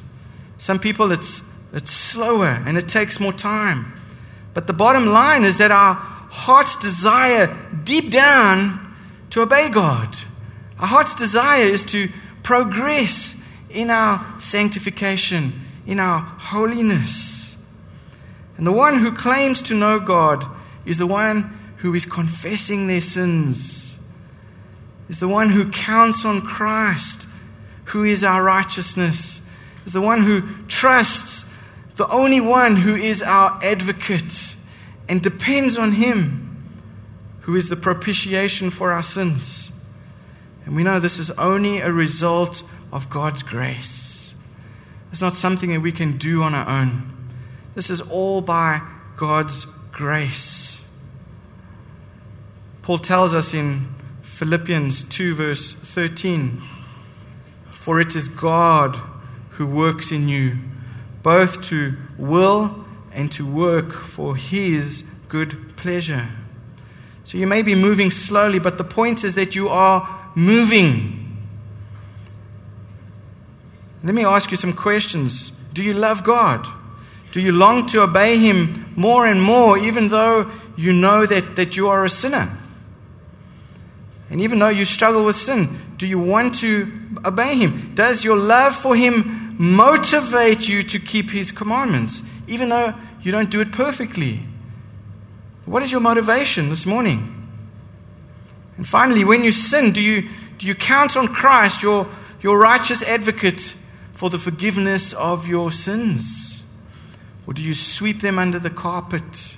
Some 0.57 0.79
people, 0.79 1.11
it's, 1.11 1.41
it's 1.73 1.91
slower 1.91 2.61
and 2.65 2.77
it 2.77 2.87
takes 2.87 3.19
more 3.19 3.33
time. 3.33 3.93
But 4.53 4.67
the 4.67 4.73
bottom 4.73 5.07
line 5.07 5.45
is 5.45 5.57
that 5.57 5.71
our 5.71 5.95
heart's 5.95 6.75
desire 6.75 7.57
deep 7.83 8.11
down 8.11 8.95
to 9.31 9.41
obey 9.41 9.69
God. 9.69 10.17
Our 10.79 10.87
heart's 10.87 11.15
desire 11.15 11.63
is 11.63 11.83
to 11.85 12.09
progress 12.43 13.35
in 13.69 13.89
our 13.89 14.39
sanctification, 14.39 15.61
in 15.85 15.99
our 15.99 16.19
holiness. 16.19 17.55
And 18.57 18.67
the 18.67 18.71
one 18.71 18.99
who 18.99 19.11
claims 19.11 19.61
to 19.63 19.75
know 19.75 19.99
God 19.99 20.45
is 20.85 20.97
the 20.97 21.07
one 21.07 21.57
who 21.77 21.93
is 21.95 22.05
confessing 22.05 22.87
their 22.87 23.01
sins, 23.01 23.97
is 25.09 25.19
the 25.19 25.27
one 25.27 25.49
who 25.49 25.71
counts 25.71 26.25
on 26.25 26.41
Christ, 26.41 27.27
who 27.91 28.05
is 28.05 28.23
our 28.23 28.41
righteousness, 28.41 29.41
is 29.85 29.93
the 29.93 30.01
one 30.01 30.23
who 30.23 30.43
trusts 30.67 31.45
the 31.97 32.07
only 32.07 32.39
one 32.39 32.77
who 32.77 32.95
is 32.95 33.21
our 33.21 33.59
advocate 33.61 34.55
and 35.09 35.21
depends 35.21 35.77
on 35.77 35.91
him, 35.91 36.65
who 37.41 37.55
is 37.55 37.69
the 37.69 37.75
propitiation 37.75 38.69
for 38.69 38.91
our 38.91 39.03
sins. 39.03 39.71
And 40.65 40.75
we 40.75 40.83
know 40.83 40.99
this 40.99 41.19
is 41.19 41.31
only 41.31 41.79
a 41.79 41.91
result 41.91 42.63
of 42.93 43.09
God's 43.09 43.43
grace. 43.43 44.33
It's 45.11 45.21
not 45.21 45.35
something 45.35 45.71
that 45.71 45.81
we 45.81 45.91
can 45.91 46.17
do 46.17 46.43
on 46.43 46.55
our 46.55 46.67
own. 46.67 47.11
This 47.75 47.89
is 47.89 47.99
all 47.99 48.41
by 48.41 48.81
God's 49.17 49.65
grace. 49.91 50.79
Paul 52.83 52.99
tells 52.99 53.35
us 53.35 53.53
in 53.53 53.93
Philippians 54.23 55.03
2, 55.03 55.35
verse 55.35 55.73
13 55.73 56.61
For 57.81 57.99
it 57.99 58.15
is 58.15 58.27
God 58.27 58.95
who 59.57 59.65
works 59.65 60.11
in 60.11 60.29
you, 60.29 60.59
both 61.23 61.63
to 61.63 61.97
will 62.15 62.85
and 63.11 63.31
to 63.31 63.43
work 63.43 63.91
for 63.91 64.35
his 64.35 65.03
good 65.29 65.75
pleasure. 65.77 66.27
So 67.23 67.39
you 67.39 67.47
may 67.47 67.63
be 67.63 67.73
moving 67.73 68.11
slowly, 68.11 68.59
but 68.59 68.77
the 68.77 68.83
point 68.83 69.23
is 69.23 69.33
that 69.33 69.55
you 69.55 69.67
are 69.67 70.07
moving. 70.35 71.39
Let 74.03 74.13
me 74.13 74.25
ask 74.25 74.51
you 74.51 74.57
some 74.57 74.73
questions. 74.73 75.51
Do 75.73 75.83
you 75.83 75.95
love 75.95 76.23
God? 76.23 76.67
Do 77.31 77.41
you 77.41 77.51
long 77.51 77.87
to 77.87 78.03
obey 78.03 78.37
Him 78.37 78.93
more 78.95 79.25
and 79.25 79.41
more, 79.41 79.79
even 79.79 80.09
though 80.09 80.51
you 80.77 80.93
know 80.93 81.25
that, 81.25 81.55
that 81.55 81.75
you 81.77 81.87
are 81.87 82.05
a 82.05 82.09
sinner? 82.09 82.55
And 84.29 84.39
even 84.39 84.59
though 84.59 84.69
you 84.69 84.85
struggle 84.85 85.25
with 85.25 85.35
sin, 85.35 85.90
do 86.01 86.07
you 86.07 86.17
want 86.17 86.55
to 86.55 86.91
obey 87.23 87.55
Him? 87.57 87.93
Does 87.93 88.23
your 88.23 88.35
love 88.35 88.75
for 88.75 88.95
Him 88.95 89.55
motivate 89.59 90.67
you 90.67 90.81
to 90.81 90.97
keep 90.97 91.29
His 91.29 91.51
commandments, 91.51 92.23
even 92.47 92.69
though 92.69 92.95
you 93.21 93.31
don't 93.31 93.51
do 93.51 93.61
it 93.61 93.71
perfectly? 93.71 94.39
What 95.65 95.83
is 95.83 95.91
your 95.91 96.01
motivation 96.01 96.69
this 96.69 96.87
morning? 96.87 97.47
And 98.77 98.87
finally, 98.87 99.23
when 99.23 99.43
you 99.43 99.51
sin, 99.51 99.91
do 99.91 100.01
you, 100.01 100.27
do 100.57 100.65
you 100.65 100.73
count 100.73 101.15
on 101.15 101.27
Christ, 101.27 101.83
your, 101.83 102.07
your 102.41 102.57
righteous 102.57 103.03
advocate, 103.03 103.75
for 104.13 104.31
the 104.31 104.39
forgiveness 104.39 105.13
of 105.13 105.45
your 105.45 105.71
sins? 105.71 106.63
Or 107.45 107.53
do 107.53 107.61
you 107.61 107.75
sweep 107.75 108.21
them 108.21 108.39
under 108.39 108.57
the 108.57 108.71
carpet? 108.71 109.55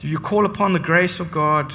Do 0.00 0.06
you 0.06 0.18
call 0.18 0.44
upon 0.44 0.74
the 0.74 0.78
grace 0.78 1.18
of 1.18 1.30
God? 1.30 1.72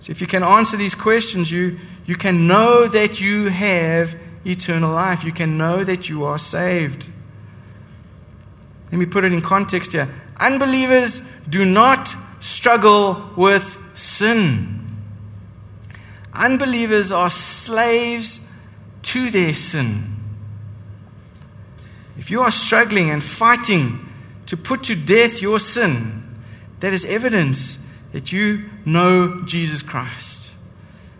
So, 0.00 0.10
if 0.10 0.20
you 0.20 0.26
can 0.26 0.42
answer 0.42 0.76
these 0.76 0.94
questions, 0.94 1.50
you, 1.50 1.78
you 2.06 2.16
can 2.16 2.46
know 2.46 2.86
that 2.86 3.20
you 3.20 3.48
have 3.48 4.14
eternal 4.44 4.92
life. 4.92 5.24
You 5.24 5.32
can 5.32 5.58
know 5.58 5.84
that 5.84 6.08
you 6.08 6.24
are 6.24 6.38
saved. 6.38 7.08
Let 8.90 8.98
me 8.98 9.06
put 9.06 9.24
it 9.24 9.32
in 9.32 9.42
context 9.42 9.92
here. 9.92 10.08
Unbelievers 10.38 11.20
do 11.48 11.64
not 11.64 12.14
struggle 12.40 13.30
with 13.36 13.78
sin. 13.94 14.78
Unbelievers 16.32 17.12
are 17.12 17.30
slaves 17.30 18.40
to 19.02 19.30
their 19.30 19.54
sin. 19.54 20.14
If 22.16 22.30
you 22.30 22.40
are 22.40 22.50
struggling 22.50 23.10
and 23.10 23.22
fighting 23.22 24.08
to 24.46 24.56
put 24.56 24.84
to 24.84 24.94
death 24.94 25.42
your 25.42 25.58
sin, 25.58 26.22
that 26.80 26.92
is 26.92 27.04
evidence 27.04 27.77
that 28.12 28.32
you 28.32 28.70
know 28.84 29.42
Jesus 29.44 29.82
Christ. 29.82 30.50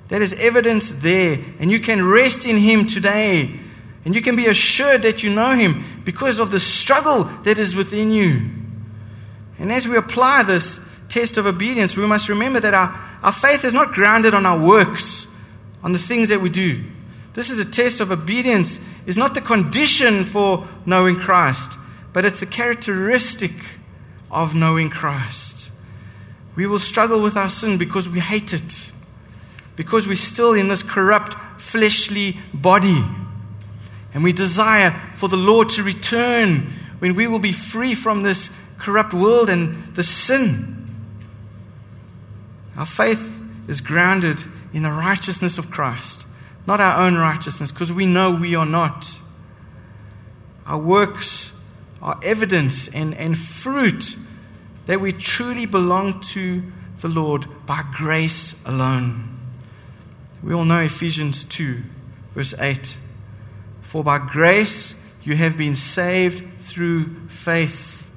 That 0.08 0.22
is 0.22 0.32
evidence 0.34 0.90
there, 0.90 1.38
and 1.58 1.70
you 1.70 1.80
can 1.80 2.04
rest 2.04 2.46
in 2.46 2.56
Him 2.56 2.86
today. 2.86 3.60
And 4.04 4.14
you 4.14 4.22
can 4.22 4.36
be 4.36 4.46
assured 4.46 5.02
that 5.02 5.22
you 5.22 5.28
know 5.28 5.54
Him 5.54 6.02
because 6.04 6.38
of 6.38 6.50
the 6.50 6.60
struggle 6.60 7.24
that 7.44 7.58
is 7.58 7.76
within 7.76 8.10
you. 8.10 8.50
And 9.58 9.72
as 9.72 9.86
we 9.86 9.96
apply 9.96 10.44
this 10.44 10.80
test 11.08 11.36
of 11.36 11.46
obedience, 11.46 11.96
we 11.96 12.06
must 12.06 12.28
remember 12.28 12.60
that 12.60 12.74
our, 12.74 12.98
our 13.22 13.32
faith 13.32 13.64
is 13.64 13.74
not 13.74 13.92
grounded 13.92 14.32
on 14.32 14.46
our 14.46 14.58
works, 14.58 15.26
on 15.82 15.92
the 15.92 15.98
things 15.98 16.30
that 16.30 16.40
we 16.40 16.48
do. 16.48 16.84
This 17.34 17.50
is 17.50 17.58
a 17.58 17.64
test 17.64 18.00
of 18.00 18.10
obedience, 18.10 18.80
is 19.06 19.16
not 19.16 19.34
the 19.34 19.40
condition 19.40 20.24
for 20.24 20.66
knowing 20.86 21.16
Christ, 21.16 21.76
but 22.12 22.24
it's 22.24 22.40
the 22.40 22.46
characteristic 22.46 23.52
of 24.30 24.54
knowing 24.54 24.90
Christ. 24.90 25.47
We 26.58 26.66
will 26.66 26.80
struggle 26.80 27.20
with 27.20 27.36
our 27.36 27.50
sin 27.50 27.78
because 27.78 28.08
we 28.08 28.18
hate 28.18 28.52
it, 28.52 28.90
because 29.76 30.08
we're 30.08 30.16
still 30.16 30.54
in 30.54 30.66
this 30.66 30.82
corrupt, 30.82 31.36
fleshly 31.60 32.36
body. 32.52 33.00
And 34.12 34.24
we 34.24 34.32
desire 34.32 34.90
for 35.14 35.28
the 35.28 35.36
Lord 35.36 35.68
to 35.70 35.84
return 35.84 36.72
when 36.98 37.14
we 37.14 37.28
will 37.28 37.38
be 37.38 37.52
free 37.52 37.94
from 37.94 38.24
this 38.24 38.50
corrupt 38.76 39.14
world 39.14 39.48
and 39.48 39.94
the 39.94 40.02
sin. 40.02 40.84
Our 42.76 42.86
faith 42.86 43.40
is 43.68 43.80
grounded 43.80 44.42
in 44.72 44.82
the 44.82 44.90
righteousness 44.90 45.58
of 45.58 45.70
Christ, 45.70 46.26
not 46.66 46.80
our 46.80 47.06
own 47.06 47.14
righteousness, 47.14 47.70
because 47.70 47.92
we 47.92 48.04
know 48.04 48.32
we 48.32 48.56
are 48.56 48.66
not. 48.66 49.16
Our 50.66 50.78
works 50.78 51.52
are 52.02 52.18
evidence 52.20 52.88
and, 52.88 53.14
and 53.14 53.38
fruit 53.38 54.16
that 54.88 55.02
we 55.02 55.12
truly 55.12 55.66
belong 55.66 56.18
to 56.18 56.62
the 57.02 57.08
Lord 57.08 57.46
by 57.66 57.84
grace 57.94 58.54
alone. 58.64 59.38
We 60.42 60.54
all 60.54 60.64
know 60.64 60.80
Ephesians 60.80 61.44
2, 61.44 61.82
verse 62.34 62.54
8. 62.58 62.96
For 63.82 64.02
by 64.02 64.16
grace 64.16 64.94
you 65.22 65.36
have 65.36 65.58
been 65.58 65.76
saved 65.76 66.58
through 66.58 67.28
faith. 67.28 68.08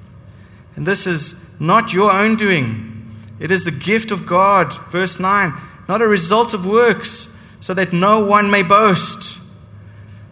And 0.74 0.86
this 0.86 1.06
is 1.06 1.34
not 1.60 1.92
your 1.92 2.10
own 2.10 2.36
doing, 2.36 3.18
it 3.38 3.50
is 3.50 3.64
the 3.64 3.70
gift 3.70 4.10
of 4.10 4.24
God. 4.24 4.72
Verse 4.90 5.20
9, 5.20 5.52
not 5.88 6.00
a 6.00 6.08
result 6.08 6.54
of 6.54 6.64
works, 6.64 7.28
so 7.60 7.74
that 7.74 7.92
no 7.92 8.24
one 8.24 8.50
may 8.50 8.62
boast. 8.62 9.38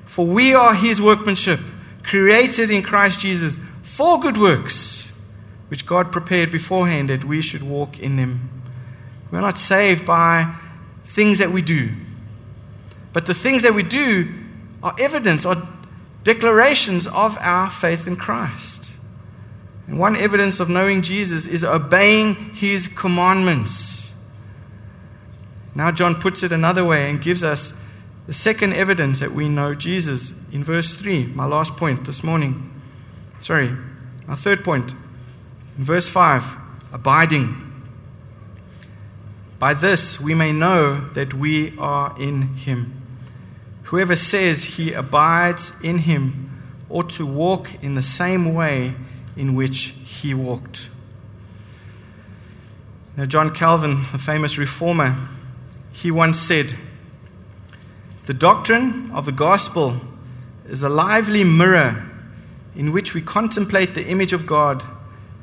For 0.06 0.24
we 0.24 0.54
are 0.54 0.74
his 0.74 1.02
workmanship, 1.02 1.60
created 2.02 2.70
in 2.70 2.82
Christ 2.82 3.20
Jesus 3.20 3.60
for 3.82 4.18
good 4.18 4.38
works, 4.38 4.89
which 5.70 5.86
God 5.86 6.10
prepared 6.10 6.50
beforehand 6.50 7.08
that 7.10 7.24
we 7.24 7.40
should 7.40 7.62
walk 7.62 8.00
in 8.00 8.16
them. 8.16 8.50
We're 9.30 9.40
not 9.40 9.56
saved 9.56 10.04
by 10.04 10.52
things 11.04 11.38
that 11.38 11.52
we 11.52 11.62
do, 11.62 11.90
but 13.12 13.26
the 13.26 13.34
things 13.34 13.62
that 13.62 13.72
we 13.72 13.84
do 13.84 14.34
are 14.82 14.94
evidence, 14.98 15.46
are 15.46 15.68
declarations 16.24 17.06
of 17.06 17.38
our 17.38 17.70
faith 17.70 18.08
in 18.08 18.16
Christ. 18.16 18.90
And 19.86 19.96
one 19.96 20.16
evidence 20.16 20.58
of 20.58 20.68
knowing 20.68 21.02
Jesus 21.02 21.46
is 21.46 21.62
obeying 21.62 22.34
his 22.54 22.88
commandments. 22.88 24.10
Now, 25.74 25.92
John 25.92 26.16
puts 26.20 26.42
it 26.42 26.50
another 26.50 26.84
way 26.84 27.08
and 27.08 27.22
gives 27.22 27.44
us 27.44 27.72
the 28.26 28.32
second 28.32 28.72
evidence 28.72 29.20
that 29.20 29.32
we 29.32 29.48
know 29.48 29.74
Jesus 29.74 30.34
in 30.50 30.64
verse 30.64 30.94
3, 30.94 31.26
my 31.26 31.46
last 31.46 31.76
point 31.76 32.06
this 32.06 32.24
morning. 32.24 32.82
Sorry, 33.40 33.76
my 34.26 34.34
third 34.34 34.64
point. 34.64 34.94
In 35.80 35.86
verse 35.86 36.10
5, 36.10 36.58
abiding. 36.92 37.56
By 39.58 39.72
this 39.72 40.20
we 40.20 40.34
may 40.34 40.52
know 40.52 41.08
that 41.14 41.32
we 41.32 41.74
are 41.78 42.14
in 42.20 42.42
him. 42.54 43.02
Whoever 43.84 44.14
says 44.14 44.62
he 44.76 44.92
abides 44.92 45.72
in 45.82 45.96
him 45.96 46.62
ought 46.90 47.08
to 47.12 47.24
walk 47.24 47.82
in 47.82 47.94
the 47.94 48.02
same 48.02 48.52
way 48.52 48.94
in 49.38 49.54
which 49.54 49.94
he 50.04 50.34
walked. 50.34 50.90
Now, 53.16 53.24
John 53.24 53.54
Calvin, 53.54 54.02
the 54.12 54.18
famous 54.18 54.58
reformer, 54.58 55.16
he 55.94 56.10
once 56.10 56.38
said, 56.38 56.74
The 58.26 58.34
doctrine 58.34 59.10
of 59.12 59.24
the 59.24 59.32
gospel 59.32 59.98
is 60.68 60.82
a 60.82 60.90
lively 60.90 61.42
mirror 61.42 62.04
in 62.76 62.92
which 62.92 63.14
we 63.14 63.22
contemplate 63.22 63.94
the 63.94 64.04
image 64.04 64.34
of 64.34 64.44
God 64.44 64.84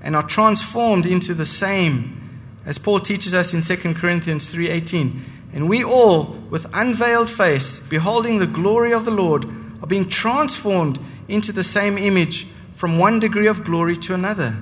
and 0.07 0.15
are 0.15 0.23
transformed 0.23 1.05
into 1.05 1.33
the 1.33 1.45
same, 1.45 2.39
as 2.65 2.77
Paul 2.77 3.01
teaches 3.01 3.33
us 3.33 3.53
in 3.53 3.61
2 3.61 3.93
Corinthians 3.93 4.47
3:18 4.47 5.25
and 5.51 5.67
we 5.67 5.83
all, 5.83 6.23
with 6.49 6.65
unveiled 6.73 7.29
face, 7.29 7.79
beholding 7.79 8.39
the 8.39 8.47
glory 8.47 8.93
of 8.93 9.03
the 9.03 9.11
Lord, 9.11 9.45
are 9.81 9.87
being 9.87 10.07
transformed 10.07 10.97
into 11.27 11.51
the 11.51 11.63
same 11.63 11.97
image 11.97 12.47
from 12.75 12.97
one 12.97 13.19
degree 13.19 13.47
of 13.47 13.65
glory 13.65 13.97
to 13.97 14.13
another. 14.13 14.55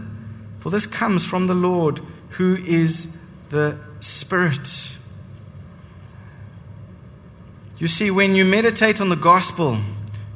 For 0.59 0.71
this 0.71 0.87
comes 0.87 1.23
from 1.23 1.45
the 1.45 1.53
Lord, 1.53 2.01
who 2.29 2.55
is 2.55 3.07
the 3.49 3.77
Spirit. 3.99 4.97
You 7.77 7.87
see, 7.87 8.09
when 8.09 8.33
you 8.33 8.45
meditate 8.45 8.99
on 8.99 9.09
the 9.09 9.15
gospel, 9.15 9.77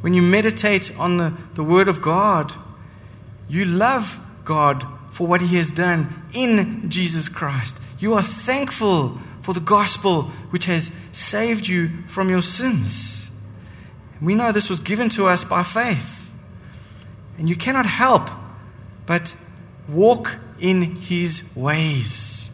when 0.02 0.14
you 0.14 0.22
meditate 0.22 0.96
on 1.00 1.18
the, 1.18 1.34
the 1.56 1.64
Word 1.64 1.88
of 1.88 2.00
God, 2.00 2.54
you 3.48 3.66
love 3.66 4.20
God 4.46 4.86
for 5.20 5.28
what 5.28 5.42
He 5.42 5.58
has 5.58 5.74
done 5.74 6.24
in 6.32 6.90
Jesus 6.90 7.28
Christ. 7.28 7.76
You 8.00 8.14
are 8.14 8.24
thankful 8.24 9.20
for 9.42 9.54
the 9.54 9.60
gospel 9.60 10.32
which 10.52 10.64
has 10.68 10.90
saved 11.12 11.68
you 11.68 11.90
from 12.08 12.30
your 12.30 12.42
sins. 12.42 13.28
We 14.22 14.34
know 14.34 14.54
this 14.54 14.70
was 14.70 14.80
given 14.80 15.10
to 15.10 15.28
us 15.28 15.44
by 15.44 15.64
faith. 15.64 16.32
And 17.38 17.50
you 17.50 17.58
cannot 17.58 17.86
help 17.86 18.30
but 19.06 19.36
walk 19.90 20.38
in 20.58 20.96
his 20.96 21.44
ways 21.54 22.50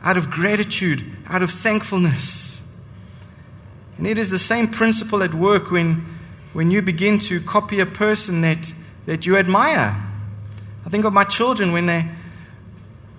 out 0.00 0.16
of 0.16 0.30
gratitude, 0.30 1.04
out 1.26 1.42
of 1.42 1.50
thankfulness. 1.50 2.60
And 3.98 4.06
it 4.06 4.18
is 4.18 4.30
the 4.30 4.38
same 4.38 4.68
principle 4.68 5.20
at 5.24 5.34
work 5.34 5.72
when, 5.72 6.06
when 6.52 6.70
you 6.70 6.80
begin 6.80 7.18
to 7.30 7.40
copy 7.40 7.80
a 7.80 7.86
person 7.86 8.42
that, 8.42 8.72
that 9.06 9.26
you 9.26 9.36
admire. 9.36 10.13
I 10.86 10.90
think 10.90 11.04
of 11.04 11.12
my 11.12 11.24
children 11.24 11.72
when 11.72 11.86
they 11.86 12.08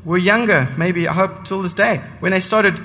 were 0.04 0.18
younger, 0.18 0.68
maybe 0.78 1.08
I 1.08 1.14
hope 1.14 1.46
till 1.46 1.62
this 1.62 1.74
day, 1.74 1.98
when 2.20 2.32
they 2.32 2.40
started 2.40 2.80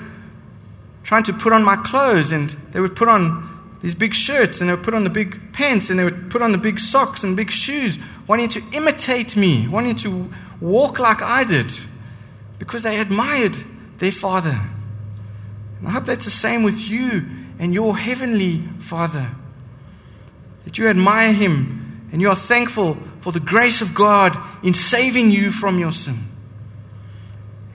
trying 1.03 1.23
to 1.23 1.33
put 1.33 1.53
on 1.53 1.63
my 1.63 1.75
clothes, 1.75 2.31
and 2.31 2.49
they 2.71 2.79
would 2.79 2.95
put 2.95 3.07
on 3.07 3.77
these 3.81 3.95
big 3.95 4.13
shirts, 4.13 4.59
and 4.59 4.69
they 4.69 4.73
would 4.75 4.83
put 4.83 4.93
on 4.93 5.03
the 5.03 5.09
big 5.09 5.53
pants, 5.53 5.89
and 5.89 5.99
they 5.99 6.03
would 6.03 6.29
put 6.31 6.41
on 6.41 6.51
the 6.51 6.57
big 6.57 6.79
socks 6.79 7.23
and 7.23 7.35
big 7.35 7.51
shoes, 7.51 7.99
wanting 8.27 8.49
to 8.49 8.63
imitate 8.71 9.35
me, 9.35 9.67
wanting 9.67 9.95
to 9.97 10.31
walk 10.59 10.99
like 10.99 11.21
I 11.21 11.43
did, 11.43 11.77
because 12.59 12.83
they 12.83 12.99
admired 12.99 13.55
their 13.99 14.11
father. 14.11 14.59
And 15.79 15.87
I 15.87 15.91
hope 15.91 16.05
that's 16.05 16.25
the 16.25 16.31
same 16.31 16.63
with 16.63 16.87
you 16.87 17.25
and 17.59 17.73
your 17.73 17.97
heavenly 17.97 18.63
Father. 18.79 19.29
That 20.63 20.77
you 20.77 20.87
admire 20.87 21.33
him 21.33 22.09
and 22.11 22.21
you 22.21 22.29
are 22.29 22.35
thankful 22.35 22.97
for 23.21 23.31
the 23.31 23.39
grace 23.39 23.81
of 23.81 23.93
God 23.93 24.37
in 24.63 24.73
saving 24.73 25.31
you 25.31 25.51
from 25.51 25.79
your 25.79 25.91
sin. 25.91 26.27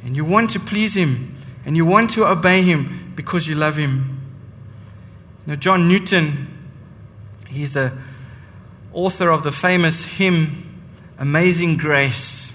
And 0.05 0.15
you 0.15 0.25
want 0.25 0.51
to 0.51 0.61
please 0.61 0.97
him 0.97 1.35
and 1.65 1.77
you 1.77 1.87
want 1.87 2.11
to 2.11 2.27
obey 2.27 2.63
him 2.63 3.13
because 3.17 3.49
you 3.49 3.55
love 3.55 3.77
him. 3.77 4.21
Now, 5.47 5.55
John 5.55 5.89
Newton, 5.89 6.49
he's 7.49 7.73
the 7.73 7.93
author 8.93 9.31
of 9.31 9.45
the 9.45 9.53
famous 9.53 10.05
hymn, 10.05 10.83
Amazing 11.19 11.77
Grace. 11.77 12.53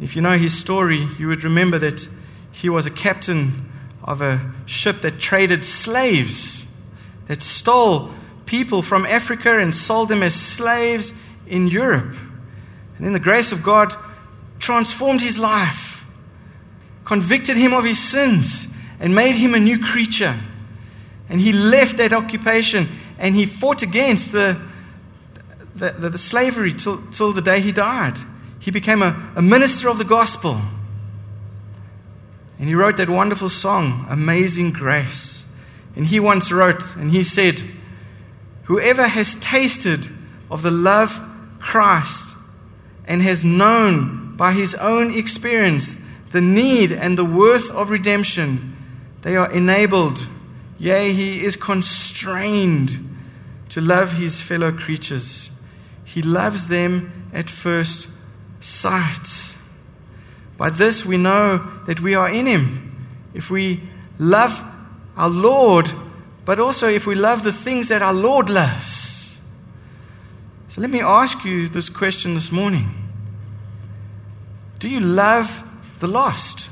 If 0.00 0.14
you 0.14 0.22
know 0.22 0.36
his 0.36 0.56
story, 0.56 1.08
you 1.18 1.28
would 1.28 1.44
remember 1.44 1.78
that 1.78 2.06
he 2.52 2.68
was 2.68 2.86
a 2.86 2.90
captain 2.90 3.70
of 4.02 4.20
a 4.20 4.52
ship 4.66 5.00
that 5.00 5.18
traded 5.18 5.64
slaves, 5.64 6.66
that 7.26 7.42
stole 7.42 8.12
people 8.44 8.82
from 8.82 9.06
Africa 9.06 9.58
and 9.58 9.74
sold 9.74 10.08
them 10.08 10.22
as 10.22 10.34
slaves 10.34 11.14
in 11.46 11.68
Europe. 11.68 12.14
And 12.96 13.06
then 13.06 13.12
the 13.12 13.20
grace 13.20 13.52
of 13.52 13.62
God 13.62 13.94
transformed 14.58 15.20
his 15.20 15.38
life, 15.38 16.04
convicted 17.04 17.56
him 17.56 17.72
of 17.72 17.84
his 17.84 17.98
sins, 17.98 18.66
and 19.00 19.14
made 19.14 19.34
him 19.34 19.54
a 19.54 19.58
new 19.58 19.78
creature. 19.78 20.38
And 21.28 21.40
he 21.40 21.52
left 21.52 21.96
that 21.96 22.12
occupation 22.12 22.88
and 23.18 23.34
he 23.34 23.46
fought 23.46 23.82
against 23.82 24.32
the, 24.32 24.60
the, 25.74 25.92
the, 25.92 26.10
the 26.10 26.18
slavery 26.18 26.72
till, 26.72 27.02
till 27.10 27.32
the 27.32 27.42
day 27.42 27.60
he 27.60 27.72
died. 27.72 28.18
He 28.58 28.70
became 28.70 29.02
a, 29.02 29.32
a 29.36 29.42
minister 29.42 29.88
of 29.88 29.98
the 29.98 30.04
gospel. 30.04 30.60
And 32.58 32.68
he 32.68 32.74
wrote 32.74 32.96
that 32.98 33.10
wonderful 33.10 33.48
song, 33.48 34.06
Amazing 34.08 34.72
Grace. 34.72 35.44
And 35.96 36.06
he 36.06 36.20
once 36.20 36.50
wrote, 36.50 36.96
and 36.96 37.10
he 37.10 37.22
said, 37.22 37.62
Whoever 38.64 39.06
has 39.06 39.34
tasted 39.36 40.08
of 40.50 40.62
the 40.62 40.70
love 40.70 41.20
Christ 41.64 42.36
and 43.06 43.22
has 43.22 43.42
known 43.42 44.36
by 44.36 44.52
his 44.52 44.74
own 44.74 45.14
experience 45.14 45.96
the 46.30 46.40
need 46.40 46.92
and 46.92 47.16
the 47.16 47.24
worth 47.24 47.70
of 47.70 47.90
redemption, 47.90 48.76
they 49.22 49.36
are 49.36 49.50
enabled, 49.50 50.28
yea, 50.78 51.12
he 51.12 51.42
is 51.42 51.56
constrained 51.56 53.16
to 53.70 53.80
love 53.80 54.12
his 54.12 54.40
fellow 54.40 54.72
creatures. 54.72 55.50
He 56.04 56.22
loves 56.22 56.68
them 56.68 57.30
at 57.32 57.48
first 57.48 58.08
sight. 58.60 59.54
By 60.56 60.70
this 60.70 61.06
we 61.06 61.16
know 61.16 61.58
that 61.86 62.00
we 62.00 62.14
are 62.14 62.30
in 62.30 62.46
him. 62.46 63.08
If 63.32 63.50
we 63.50 63.80
love 64.18 64.62
our 65.16 65.30
Lord, 65.30 65.90
but 66.44 66.60
also 66.60 66.88
if 66.88 67.06
we 67.06 67.14
love 67.14 67.42
the 67.42 67.52
things 67.52 67.88
that 67.88 68.02
our 68.02 68.14
Lord 68.14 68.50
loves. 68.50 68.93
So 70.74 70.80
let 70.80 70.90
me 70.90 71.00
ask 71.00 71.44
you 71.44 71.68
this 71.68 71.88
question 71.88 72.34
this 72.34 72.50
morning 72.50 72.88
Do 74.80 74.88
you 74.88 74.98
love 74.98 75.62
the 76.00 76.08
lost? 76.08 76.68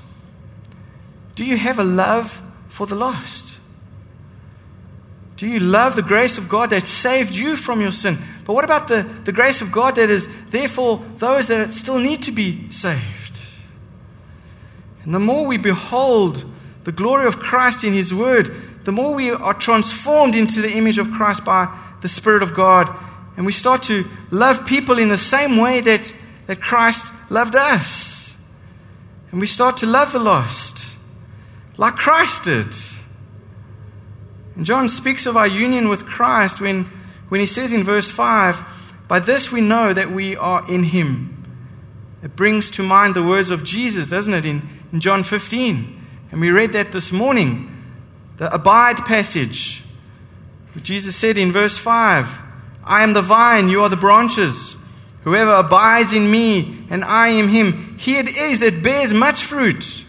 Do 1.36 1.44
you 1.44 1.56
have 1.56 1.78
a 1.78 1.84
love 1.84 2.42
for 2.68 2.84
the 2.84 2.96
lost? 2.96 3.58
Do 5.36 5.46
you 5.46 5.60
love 5.60 5.94
the 5.94 6.02
grace 6.02 6.36
of 6.36 6.48
God 6.48 6.70
that 6.70 6.84
saved 6.84 7.32
you 7.32 7.54
from 7.54 7.80
your 7.80 7.92
sin? 7.92 8.18
But 8.44 8.54
what 8.54 8.64
about 8.64 8.88
the, 8.88 9.08
the 9.22 9.30
grace 9.30 9.60
of 9.60 9.70
God 9.70 9.94
that 9.94 10.10
is 10.10 10.26
there 10.50 10.66
for 10.66 11.00
those 11.14 11.46
that 11.46 11.72
still 11.72 12.00
need 12.00 12.24
to 12.24 12.32
be 12.32 12.72
saved? 12.72 13.38
And 15.04 15.14
the 15.14 15.20
more 15.20 15.46
we 15.46 15.58
behold 15.58 16.44
the 16.82 16.92
glory 16.92 17.26
of 17.26 17.38
Christ 17.38 17.84
in 17.84 17.92
His 17.92 18.12
Word, 18.12 18.52
the 18.82 18.90
more 18.90 19.14
we 19.14 19.30
are 19.30 19.54
transformed 19.54 20.34
into 20.34 20.60
the 20.60 20.72
image 20.72 20.98
of 20.98 21.12
Christ 21.12 21.44
by 21.44 21.72
the 22.00 22.08
Spirit 22.08 22.42
of 22.42 22.52
God. 22.52 22.92
And 23.36 23.46
we 23.46 23.52
start 23.52 23.84
to 23.84 24.08
love 24.30 24.66
people 24.66 24.98
in 24.98 25.08
the 25.08 25.18
same 25.18 25.56
way 25.56 25.80
that, 25.80 26.12
that 26.46 26.60
Christ 26.60 27.12
loved 27.30 27.56
us. 27.56 28.32
And 29.30 29.40
we 29.40 29.46
start 29.46 29.78
to 29.78 29.86
love 29.86 30.12
the 30.12 30.18
lost 30.18 30.86
like 31.78 31.96
Christ 31.96 32.44
did. 32.44 32.74
And 34.54 34.66
John 34.66 34.88
speaks 34.88 35.26
of 35.26 35.36
our 35.36 35.46
union 35.46 35.88
with 35.88 36.04
Christ 36.04 36.60
when, 36.60 36.84
when 37.28 37.40
he 37.40 37.46
says 37.46 37.72
in 37.72 37.84
verse 37.84 38.10
5, 38.10 38.62
By 39.08 39.18
this 39.18 39.50
we 39.50 39.62
know 39.62 39.92
that 39.92 40.12
we 40.12 40.36
are 40.36 40.70
in 40.70 40.84
him. 40.84 41.30
It 42.22 42.36
brings 42.36 42.70
to 42.72 42.82
mind 42.82 43.16
the 43.16 43.22
words 43.22 43.50
of 43.50 43.64
Jesus, 43.64 44.08
doesn't 44.08 44.34
it, 44.34 44.44
in, 44.44 44.68
in 44.92 45.00
John 45.00 45.24
15. 45.24 46.06
And 46.30 46.40
we 46.40 46.50
read 46.50 46.72
that 46.74 46.92
this 46.92 47.10
morning 47.10 47.68
the 48.36 48.52
abide 48.54 49.04
passage. 49.04 49.82
Jesus 50.82 51.16
said 51.16 51.36
in 51.36 51.52
verse 51.52 51.76
5 51.76 52.41
I 52.84 53.02
am 53.02 53.12
the 53.12 53.22
vine, 53.22 53.68
you 53.68 53.82
are 53.82 53.88
the 53.88 53.96
branches. 53.96 54.76
Whoever 55.22 55.52
abides 55.52 56.12
in 56.12 56.30
me 56.30 56.86
and 56.90 57.04
I 57.04 57.28
in 57.28 57.48
him, 57.48 57.96
he 57.98 58.18
it 58.18 58.28
is 58.28 58.60
that 58.60 58.82
bears 58.82 59.14
much 59.14 59.44
fruit. 59.44 60.04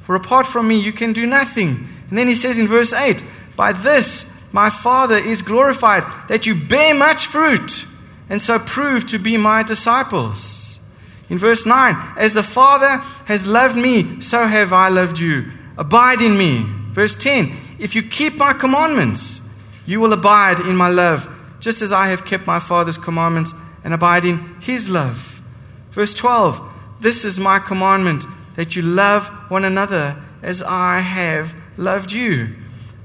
For 0.00 0.16
apart 0.16 0.46
from 0.46 0.66
me, 0.66 0.80
you 0.80 0.92
can 0.92 1.12
do 1.12 1.26
nothing. 1.26 1.88
And 2.08 2.18
then 2.18 2.26
he 2.26 2.34
says 2.34 2.58
in 2.58 2.66
verse 2.66 2.92
8 2.92 3.22
By 3.54 3.72
this 3.72 4.24
my 4.52 4.70
Father 4.70 5.16
is 5.16 5.42
glorified, 5.42 6.04
that 6.28 6.46
you 6.46 6.54
bear 6.54 6.94
much 6.94 7.26
fruit, 7.26 7.86
and 8.28 8.42
so 8.42 8.58
prove 8.58 9.06
to 9.08 9.18
be 9.18 9.36
my 9.36 9.62
disciples. 9.62 10.78
In 11.28 11.38
verse 11.38 11.64
9, 11.64 12.14
As 12.16 12.34
the 12.34 12.42
Father 12.42 12.98
has 13.26 13.46
loved 13.46 13.76
me, 13.76 14.20
so 14.20 14.46
have 14.46 14.72
I 14.72 14.88
loved 14.88 15.20
you. 15.20 15.52
Abide 15.78 16.20
in 16.20 16.36
me. 16.36 16.66
Verse 16.92 17.16
10 17.16 17.56
If 17.78 17.94
you 17.94 18.02
keep 18.02 18.34
my 18.34 18.52
commandments, 18.52 19.40
you 19.86 20.00
will 20.00 20.12
abide 20.12 20.58
in 20.60 20.76
my 20.76 20.88
love, 20.88 21.28
just 21.60 21.82
as 21.82 21.92
I 21.92 22.08
have 22.08 22.24
kept 22.24 22.46
my 22.46 22.58
Father's 22.58 22.98
commandments 22.98 23.54
and 23.84 23.94
abide 23.94 24.24
in 24.24 24.60
his 24.60 24.88
love. 24.88 25.40
Verse 25.90 26.14
12 26.14 26.60
This 27.00 27.24
is 27.24 27.38
my 27.38 27.58
commandment, 27.58 28.24
that 28.56 28.74
you 28.74 28.82
love 28.82 29.28
one 29.50 29.64
another 29.64 30.16
as 30.42 30.62
I 30.62 31.00
have 31.00 31.54
loved 31.76 32.12
you. 32.12 32.54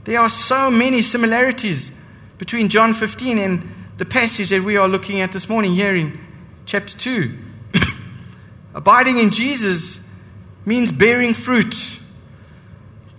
There 0.06 0.20
are 0.20 0.30
so 0.30 0.70
many 0.70 1.01
similarities 1.01 1.91
between 2.38 2.70
John 2.70 2.93
15 2.93 3.38
and 3.38 3.70
the 3.97 4.06
passage 4.06 4.49
that 4.49 4.64
we 4.64 4.78
are 4.78 4.88
looking 4.88 5.22
at 5.22 5.32
this 5.32 5.47
morning 5.47 5.74
here 5.74 5.95
in 5.95 6.20
chapter 6.66 6.97
2. 6.97 7.38
Abiding 8.76 9.20
in 9.20 9.32
Jesus 9.32 9.99
means 10.66 10.91
bearing 10.91 11.34
fruit 11.34 11.99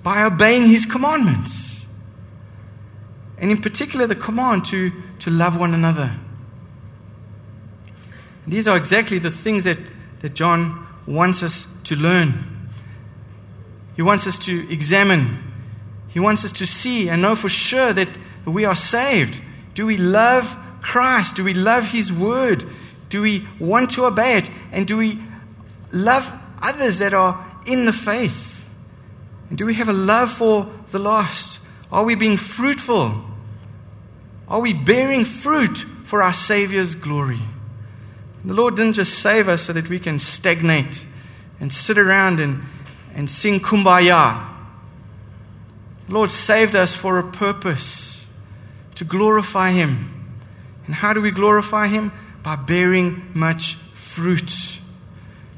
by 0.03 0.23
obeying 0.23 0.69
his 0.69 0.87
commandments. 0.87 1.85
And 3.39 3.51
in 3.51 3.61
particular, 3.61 4.07
the 4.07 4.15
command 4.15 4.65
to, 4.67 4.93
to 5.21 5.31
love 5.31 5.59
one 5.59 5.75
another. 5.75 6.11
These 8.47 8.69
are 8.69 8.77
exactly 8.77 9.19
the 9.19 9.31
things 9.31 9.65
that, 9.65 9.79
that 10.21 10.35
John 10.35 10.87
wants 11.07 11.43
us 11.43 11.67
to 11.85 11.97
learn. 11.97 12.33
He 13.97 14.03
wants 14.03 14.27
us 14.27 14.39
to 14.41 14.73
examine. 14.73 15.43
He 16.09 16.21
wants 16.21 16.45
us 16.45 16.53
to 16.53 16.67
see 16.67 17.09
and 17.09 17.23
know 17.23 17.35
for 17.35 17.49
sure 17.49 17.93
that 17.93 18.09
we 18.45 18.65
are 18.65 18.77
saved. 18.77 19.41
Do 19.75 19.87
we 19.87 19.97
love 19.97 20.57
Christ? 20.81 21.37
Do 21.37 21.45
we 21.45 21.55
love 21.55 21.89
His 21.89 22.13
Word? 22.13 22.65
Do 23.09 23.23
we 23.23 23.47
want 23.59 23.91
to 23.93 24.05
obey 24.05 24.37
it? 24.37 24.51
And 24.73 24.87
do 24.87 24.97
we 24.97 25.19
love 25.91 26.33
others 26.63 26.99
that 26.99 27.15
are 27.15 27.45
in 27.67 27.85
the 27.85 27.93
faith? 27.93 28.65
And 29.49 29.59
do 29.59 29.67
we 29.67 29.75
have 29.75 29.89
a 29.89 29.93
love 29.93 30.31
for 30.31 30.71
the 30.89 30.99
lost? 30.99 31.61
Are 31.91 32.05
we 32.05 32.15
being 32.15 32.37
fruitful? 32.37 33.25
Are 34.49 34.61
we 34.61 34.73
bearing 34.73 35.25
fruit 35.25 35.79
for 36.05 36.23
our 36.23 36.33
Savior's 36.33 36.95
glory? 36.95 37.41
The 38.45 38.55
Lord 38.55 38.77
didn't 38.77 38.93
just 38.93 39.19
save 39.19 39.49
us 39.49 39.63
so 39.63 39.73
that 39.73 39.89
we 39.89 39.99
can 39.99 40.21
stagnate 40.21 41.05
and 41.59 41.73
sit 41.73 41.99
around 41.99 42.39
and, 42.39 42.63
and 43.15 43.29
sing 43.29 43.59
kumbaya. 43.59 44.49
The 46.07 46.15
Lord 46.15 46.31
saved 46.31 46.77
us 46.77 46.95
for 46.95 47.19
a 47.19 47.25
purpose 47.25 48.25
to 48.95 49.05
glorify 49.05 49.73
Him. 49.73 50.13
And 50.87 50.95
how 50.95 51.13
do 51.13 51.21
we 51.21 51.33
glorify 51.33 51.89
Him? 51.89 52.13
By 52.45 52.55
bearing 52.55 53.31
much 53.35 53.75
fruit. 53.95 54.79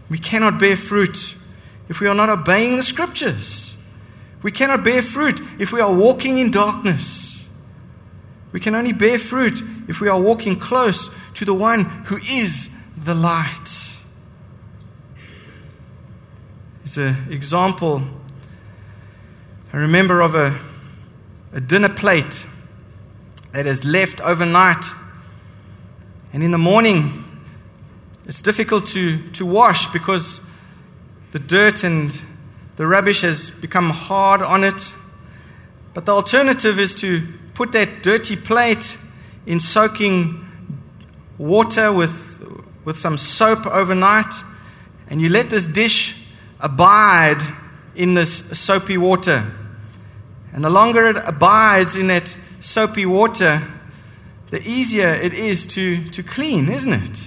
We 0.09 0.18
cannot 0.18 0.59
bear 0.59 0.76
fruit 0.76 1.36
if 1.91 2.01
we 2.01 2.09
are 2.09 2.14
not 2.14 2.30
obeying 2.30 2.76
the 2.76 2.82
Scriptures. 2.82 3.76
We 4.43 4.51
cannot 4.51 4.82
bear 4.82 5.03
fruit 5.03 5.43
if 5.59 5.72
we 5.72 5.82
are 5.82 5.93
walking 5.93 6.39
in 6.39 6.51
darkness. 6.51 7.28
We 8.53 8.61
can 8.61 8.74
only 8.74 8.92
bear 8.92 9.18
fruit 9.18 9.62
if 9.88 10.01
we 10.01 10.09
are 10.09 10.20
walking 10.20 10.59
close 10.59 11.11
to 11.34 11.44
the 11.44 11.55
one 11.55 11.84
who 12.07 12.18
is 12.18 12.70
the 12.96 13.14
light. 13.14 13.96
As 16.84 16.96
an 16.96 17.26
example, 17.30 18.03
I 19.72 19.76
remember 19.76 20.22
of 20.22 20.34
a, 20.34 20.59
a 21.53 21.61
dinner 21.61 21.90
plate 21.90 22.46
that 23.53 23.66
is 23.66 23.84
left 23.84 24.20
overnight, 24.22 24.84
and 26.32 26.42
in 26.42 26.51
the 26.51 26.59
morning, 26.59 27.24
it's 28.26 28.40
difficult 28.40 28.86
to, 28.88 29.28
to 29.30 29.44
wash 29.44 29.86
because 29.88 30.40
the 31.32 31.38
dirt 31.38 31.84
and 31.84 32.18
the 32.76 32.86
rubbish 32.86 33.20
has 33.20 33.51
become 33.51 33.90
hard 33.90 34.40
on 34.40 34.64
it. 34.64 34.94
But 35.92 36.07
the 36.07 36.12
alternative 36.12 36.78
is 36.78 36.94
to 36.96 37.26
put 37.59 37.72
that 37.72 38.04
dirty 38.04 38.36
plate 38.36 38.96
in 39.44 39.59
soaking 39.59 40.46
water 41.38 41.92
with, 41.92 42.40
with 42.84 42.96
some 42.96 43.18
soap 43.18 43.66
overnight, 43.66 44.32
and 45.09 45.20
you 45.20 45.28
let 45.28 45.50
this 45.50 45.66
dish 45.66 46.16
abide 46.61 47.40
in 47.96 48.14
this 48.14 48.44
soapy 48.52 48.96
water. 48.96 49.52
And 50.52 50.64
the 50.64 50.70
longer 50.70 51.09
it 51.09 51.16
abides 51.16 51.96
in 51.96 52.06
that 52.06 52.36
soapy 52.61 53.04
water, 53.04 53.61
the 54.50 54.62
easier 54.62 55.12
it 55.12 55.34
is 55.34 55.66
to, 55.66 56.09
to 56.11 56.22
clean, 56.22 56.70
isn't 56.70 56.92
it? 56.92 57.20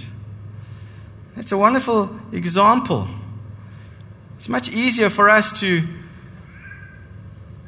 That's 1.36 1.52
a 1.52 1.58
wonderful 1.58 2.10
example. 2.32 3.10
It's 4.38 4.48
much 4.48 4.70
easier 4.70 5.10
for 5.10 5.30
us 5.30 5.60
to 5.60 5.86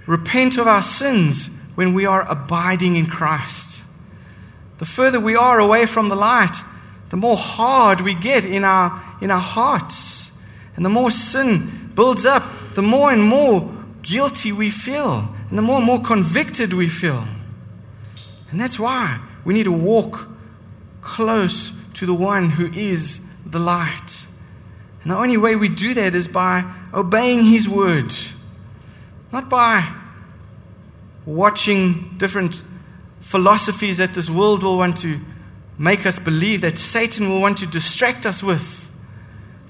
repent 0.07 0.57
of 0.57 0.66
our 0.66 0.82
sins 0.82 1.49
when 1.76 1.94
we 1.94 2.06
are 2.06 2.30
abiding 2.30 2.96
in 2.96 3.08
Christ. 3.08 3.82
the 4.80 4.86
further 4.86 5.20
we 5.20 5.36
are 5.36 5.60
away 5.60 5.86
from 5.86 6.10
the 6.10 6.16
light, 6.16 6.58
the 7.10 7.16
more 7.16 7.38
hard 7.38 8.02
we 8.02 8.14
get 8.14 8.44
in 8.44 8.66
our, 8.66 9.02
in 9.22 9.32
our 9.32 9.40
hearts. 9.40 10.32
And 10.76 10.84
the 10.84 10.90
more 10.90 11.12
sin 11.12 11.92
builds 11.96 12.26
up, 12.26 12.44
the 12.74 12.82
more 12.82 13.12
and 13.12 13.24
more 13.24 13.72
guilty 14.02 14.52
we 14.52 14.70
feel, 14.70 15.30
and 15.48 15.58
the 15.58 15.62
more 15.62 15.78
and 15.78 15.86
more 15.86 16.02
convicted 16.02 16.74
we 16.74 16.90
feel. 16.90 17.26
And 18.52 18.60
that's 18.60 18.80
why 18.80 19.20
we 19.46 19.54
need 19.54 19.64
to 19.64 19.72
walk 19.72 20.28
close 21.02 21.72
to 21.94 22.06
the 22.06 22.14
one 22.14 22.50
who 22.50 22.66
is 22.74 23.20
the 23.46 23.60
light. 23.60 24.26
And 25.04 25.12
the 25.12 25.18
only 25.18 25.38
way 25.38 25.56
we 25.56 25.70
do 25.70 25.94
that 25.94 26.16
is 26.16 26.28
by 26.28 26.66
obeying 26.94 27.46
his 27.46 27.70
word, 27.70 28.14
not 29.32 29.50
by 29.50 29.94
watching 31.26 32.16
different 32.18 32.64
philosophies 33.22 33.98
that 33.98 34.14
this 34.14 34.30
world 34.30 34.64
will 34.64 34.78
want 34.78 34.98
to 34.98 35.20
make 35.78 36.06
us 36.06 36.20
believe, 36.20 36.62
that 36.62 36.78
Satan 36.78 37.30
will 37.30 37.42
want 37.42 37.58
to 37.60 37.68
distract 37.68 38.26
us 38.26 38.44
with, 38.44 38.90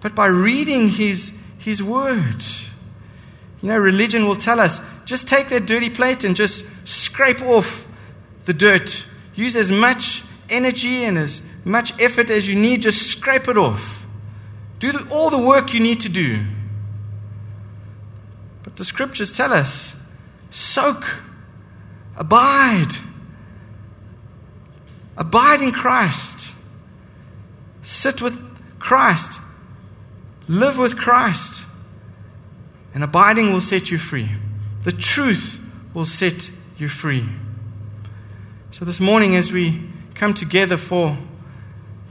but 0.01 0.15
by 0.15 0.27
reading 0.27 0.89
his, 0.89 1.33
his 1.57 1.81
word. 1.81 2.43
You 3.61 3.69
know, 3.69 3.77
religion 3.77 4.27
will 4.27 4.35
tell 4.35 4.59
us 4.59 4.81
just 5.05 5.27
take 5.27 5.49
that 5.49 5.65
dirty 5.65 5.89
plate 5.89 6.23
and 6.23 6.35
just 6.35 6.65
scrape 6.85 7.41
off 7.41 7.87
the 8.45 8.53
dirt. 8.53 9.05
Use 9.35 9.55
as 9.55 9.71
much 9.71 10.23
energy 10.49 11.05
and 11.05 11.17
as 11.17 11.41
much 11.63 11.99
effort 12.01 12.29
as 12.29 12.47
you 12.47 12.55
need, 12.55 12.81
just 12.81 13.07
scrape 13.07 13.47
it 13.47 13.57
off. 13.57 14.05
Do 14.79 14.91
the, 14.91 15.07
all 15.13 15.29
the 15.29 15.37
work 15.37 15.73
you 15.73 15.79
need 15.79 16.01
to 16.01 16.09
do. 16.09 16.45
But 18.63 18.75
the 18.75 18.83
scriptures 18.83 19.31
tell 19.31 19.53
us 19.53 19.95
soak, 20.51 21.05
abide. 22.15 22.93
Abide 25.17 25.61
in 25.61 25.71
Christ. 25.71 26.53
Sit 27.83 28.21
with 28.21 28.39
Christ. 28.79 29.39
Live 30.47 30.77
with 30.77 30.97
Christ. 30.97 31.63
And 32.93 33.03
abiding 33.03 33.51
will 33.51 33.61
set 33.61 33.91
you 33.91 33.97
free. 33.97 34.29
The 34.83 34.91
truth 34.91 35.59
will 35.93 36.05
set 36.05 36.49
you 36.77 36.89
free. 36.89 37.25
So, 38.71 38.85
this 38.85 38.99
morning, 38.99 39.35
as 39.35 39.51
we 39.51 39.83
come 40.15 40.33
together 40.33 40.77
for 40.77 41.17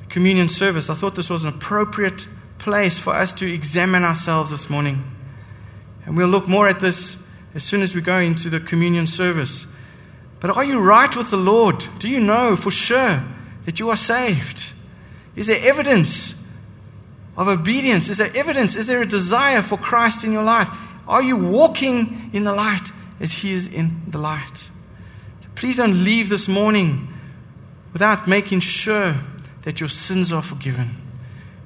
communion 0.09 0.49
service, 0.49 0.91
I 0.91 0.95
thought 0.95 1.15
this 1.15 1.31
was 1.31 1.43
an 1.43 1.49
appropriate 1.49 2.29
place 2.59 2.99
for 2.99 3.15
us 3.15 3.33
to 3.35 3.53
examine 3.53 4.05
ourselves 4.05 4.51
this 4.51 4.71
morning. 4.71 5.03
And 6.07 6.17
we'll 6.17 6.29
look 6.29 6.49
more 6.49 6.69
at 6.69 6.81
this 6.81 7.17
as 7.55 7.65
soon 7.65 7.83
as 7.83 7.95
we 7.95 8.01
go 8.01 8.19
into 8.19 8.49
the 8.49 8.61
communion 8.61 9.07
service. 9.07 9.67
But 10.43 10.57
are 10.57 10.65
you 10.65 10.81
right 10.81 11.15
with 11.15 11.31
the 11.31 11.37
Lord? 11.37 11.87
Do 12.01 12.09
you 12.09 12.19
know 12.19 12.57
for 12.57 12.73
sure 12.73 13.23
that 13.65 13.79
you 13.79 13.91
are 13.91 13.97
saved? 13.97 14.73
Is 15.37 15.47
there 15.47 15.61
evidence 15.61 16.35
of 17.37 17.47
obedience? 17.47 18.09
Is 18.09 18.19
there 18.19 18.33
evidence? 18.35 18.75
Is 18.75 18.89
there 18.89 19.01
a 19.01 19.07
desire 19.07 19.63
for 19.63 19.79
Christ 19.79 20.25
in 20.25 20.33
your 20.33 20.43
life? 20.43 20.69
Are 21.07 21.23
you 21.23 21.37
walking 21.37 22.31
in 22.33 22.43
the 22.43 22.53
light 22.53 22.91
as 23.21 23.31
He 23.31 23.53
is 23.53 23.69
in 23.69 24.03
the 24.09 24.19
light? 24.19 24.69
Please 25.55 25.77
don't 25.77 26.03
leave 26.03 26.29
this 26.29 26.49
morning 26.49 27.07
without 27.93 28.27
making 28.27 28.61
sure 28.61 29.15
that 29.63 29.79
your 29.79 29.89
sins 29.89 30.33
are 30.33 30.43
forgiven. 30.43 30.91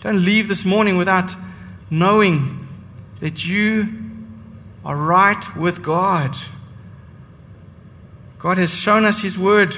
Don't 0.00 0.22
leave 0.22 0.48
this 0.48 0.66
morning 0.66 0.98
without 0.98 1.34
knowing 1.88 2.68
that 3.20 3.46
you 3.46 3.88
are 4.84 4.98
right 4.98 5.56
with 5.56 5.82
God. 5.82 6.36
God 8.38 8.58
has 8.58 8.74
shown 8.74 9.04
us 9.04 9.20
His 9.20 9.38
Word, 9.38 9.76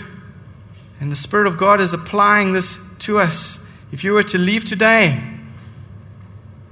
and 1.00 1.12
the 1.12 1.16
Spirit 1.16 1.46
of 1.46 1.56
God 1.56 1.80
is 1.80 1.94
applying 1.94 2.52
this 2.52 2.78
to 3.00 3.18
us. 3.20 3.58
If 3.92 4.02
you 4.04 4.12
were 4.12 4.24
to 4.24 4.38
leave 4.38 4.64
today 4.64 5.22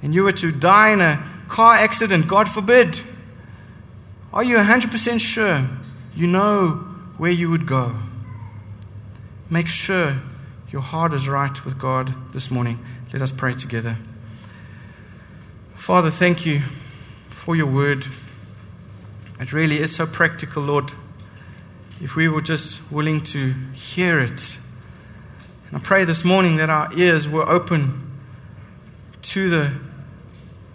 and 0.02 0.14
you 0.14 0.24
were 0.24 0.32
to 0.32 0.52
die 0.52 0.90
in 0.90 1.00
a 1.00 1.24
car 1.48 1.74
accident, 1.74 2.26
God 2.26 2.48
forbid, 2.48 3.00
are 4.32 4.42
you 4.42 4.56
100% 4.56 5.20
sure 5.20 5.66
you 6.14 6.26
know 6.26 6.70
where 7.16 7.30
you 7.30 7.50
would 7.50 7.66
go? 7.66 7.94
Make 9.48 9.68
sure 9.68 10.16
your 10.70 10.82
heart 10.82 11.14
is 11.14 11.28
right 11.28 11.64
with 11.64 11.78
God 11.78 12.12
this 12.32 12.50
morning. 12.50 12.84
Let 13.12 13.22
us 13.22 13.30
pray 13.30 13.54
together. 13.54 13.96
Father, 15.76 16.10
thank 16.10 16.44
you 16.44 16.60
for 17.30 17.54
your 17.54 17.66
word. 17.66 18.06
It 19.38 19.52
really 19.52 19.78
is 19.78 19.94
so 19.94 20.06
practical, 20.06 20.64
Lord 20.64 20.92
if 22.00 22.14
we 22.14 22.28
were 22.28 22.40
just 22.40 22.80
willing 22.90 23.22
to 23.22 23.52
hear 23.72 24.20
it. 24.20 24.58
And 25.68 25.76
I 25.76 25.78
pray 25.80 26.04
this 26.04 26.24
morning 26.24 26.56
that 26.56 26.68
our 26.68 26.90
ears 26.96 27.28
were 27.28 27.48
open 27.48 28.02
to 29.22 29.48
the 29.48 29.72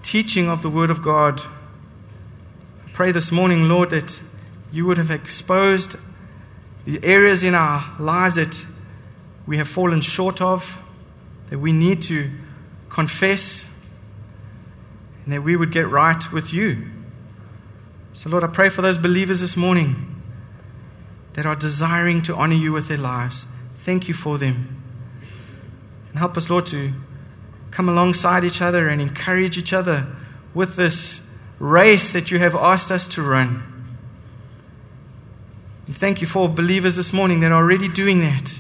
teaching 0.02 0.50
of 0.50 0.62
the 0.62 0.70
Word 0.70 0.90
of 0.90 1.02
God. 1.02 1.42
I 1.42 2.92
pray 2.94 3.12
this 3.12 3.32
morning, 3.32 3.70
Lord, 3.70 3.92
that 3.92 4.20
you 4.72 4.86
would 4.86 4.98
have 4.98 5.12
exposed 5.12 5.96
the 6.86 7.00
areas 7.04 7.44
in 7.44 7.54
our 7.54 7.84
lives 8.00 8.36
that 8.36 8.66
we 9.46 9.58
have 9.58 9.70
fallen 9.70 10.02
short 10.02 10.42
of, 10.42 10.78
that 11.50 11.60
we 11.60 11.72
need 11.72 12.02
to 12.04 12.32
confess, 12.90 13.66
and 15.24 15.34
that 15.34 15.44
we 15.44 15.56
would 15.56 15.72
get 15.72 15.88
right 15.88 16.32
with 16.32 16.52
you. 16.52 16.90
So, 18.14 18.30
Lord, 18.30 18.44
I 18.44 18.48
pray 18.48 18.70
for 18.70 18.82
those 18.82 18.98
believers 18.98 19.40
this 19.40 19.56
morning 19.56 20.11
that 21.34 21.46
are 21.46 21.56
desiring 21.56 22.22
to 22.24 22.36
honor 22.36 22.56
you 22.56 22.74
with 22.74 22.88
their 22.88 22.98
lives. 22.98 23.46
Thank 23.76 24.08
you 24.08 24.14
for 24.14 24.38
them. 24.38 24.82
And 26.10 26.20
help 26.20 26.38
us, 26.38 26.50
Lord, 26.50 26.66
to 26.68 26.94
come 27.72 27.88
alongside 27.88 28.44
each 28.44 28.62
other 28.62 28.90
and 28.90 29.02
encourage 29.02 29.58
each 29.58 29.74
other 29.74 30.08
with 30.54 30.76
this 30.76 31.22
race 31.60 32.12
that 32.14 32.32
you 32.32 32.40
have 32.40 32.56
asked 32.56 32.92
us 32.92 33.08
to 33.08 33.22
run. 33.22 33.64
And 35.88 35.96
thank 35.96 36.22
you 36.22 36.28
for 36.28 36.50
believers 36.50 36.96
this 36.96 37.14
morning 37.14 37.40
that 37.42 37.52
are 37.52 37.64
already 37.64 37.88
doing 37.88 38.20
that. 38.20 38.60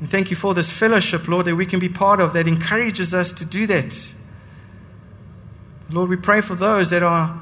And 0.00 0.08
thank 0.08 0.30
you 0.30 0.36
for 0.36 0.54
this 0.54 0.70
fellowship, 0.70 1.28
Lord, 1.28 1.46
that 1.46 1.56
we 1.56 1.66
can 1.66 1.78
be 1.78 1.88
part 1.88 2.20
of 2.20 2.32
that 2.32 2.48
encourages 2.48 3.12
us 3.12 3.32
to 3.34 3.44
do 3.44 3.66
that. 3.66 4.12
Lord, 5.90 6.08
we 6.08 6.16
pray 6.16 6.40
for 6.40 6.54
those 6.54 6.90
that 6.90 7.02
are, 7.02 7.38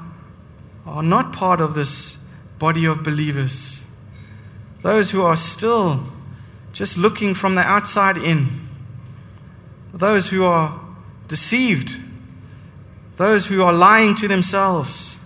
are 0.85 1.03
not 1.03 1.33
part 1.33 1.61
of 1.61 1.73
this 1.73 2.17
body 2.57 2.85
of 2.85 3.03
believers. 3.03 3.78
Those 4.81 5.11
who 5.11 5.21
are 5.21 5.37
still 5.37 6.03
just 6.71 6.97
looking 6.97 7.33
from 7.33 7.55
the 7.55 7.61
outside 7.61 8.17
in. 8.17 8.47
Those 9.93 10.29
who 10.29 10.43
are 10.45 10.79
deceived. 11.27 11.97
Those 13.17 13.47
who 13.47 13.61
are 13.63 13.73
lying 13.73 14.15
to 14.15 14.27
themselves. 14.27 15.17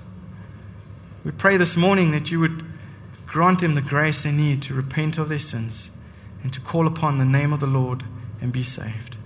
We 1.23 1.31
pray 1.31 1.57
this 1.57 1.77
morning 1.77 2.11
that 2.11 2.31
you 2.31 2.39
would 2.39 2.65
grant 3.27 3.59
them 3.59 3.75
the 3.75 3.81
grace 3.81 4.23
they 4.23 4.31
need 4.31 4.61
to 4.63 4.73
repent 4.73 5.17
of 5.17 5.29
their 5.29 5.39
sins 5.39 5.89
and 6.41 6.51
to 6.53 6.59
call 6.59 6.87
upon 6.87 7.17
the 7.17 7.25
name 7.25 7.53
of 7.53 7.59
the 7.59 7.67
Lord 7.67 8.03
and 8.41 8.51
be 8.51 8.63
saved. 8.63 9.17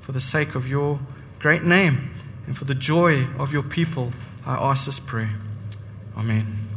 For 0.00 0.12
the 0.12 0.20
sake 0.20 0.54
of 0.54 0.68
your 0.68 1.00
great 1.38 1.62
name 1.62 2.10
and 2.46 2.56
for 2.56 2.64
the 2.64 2.74
joy 2.74 3.26
of 3.38 3.52
your 3.52 3.62
people, 3.62 4.12
I 4.44 4.54
ask 4.54 4.86
this 4.86 4.98
prayer. 5.00 5.34
Amen. 6.16 6.67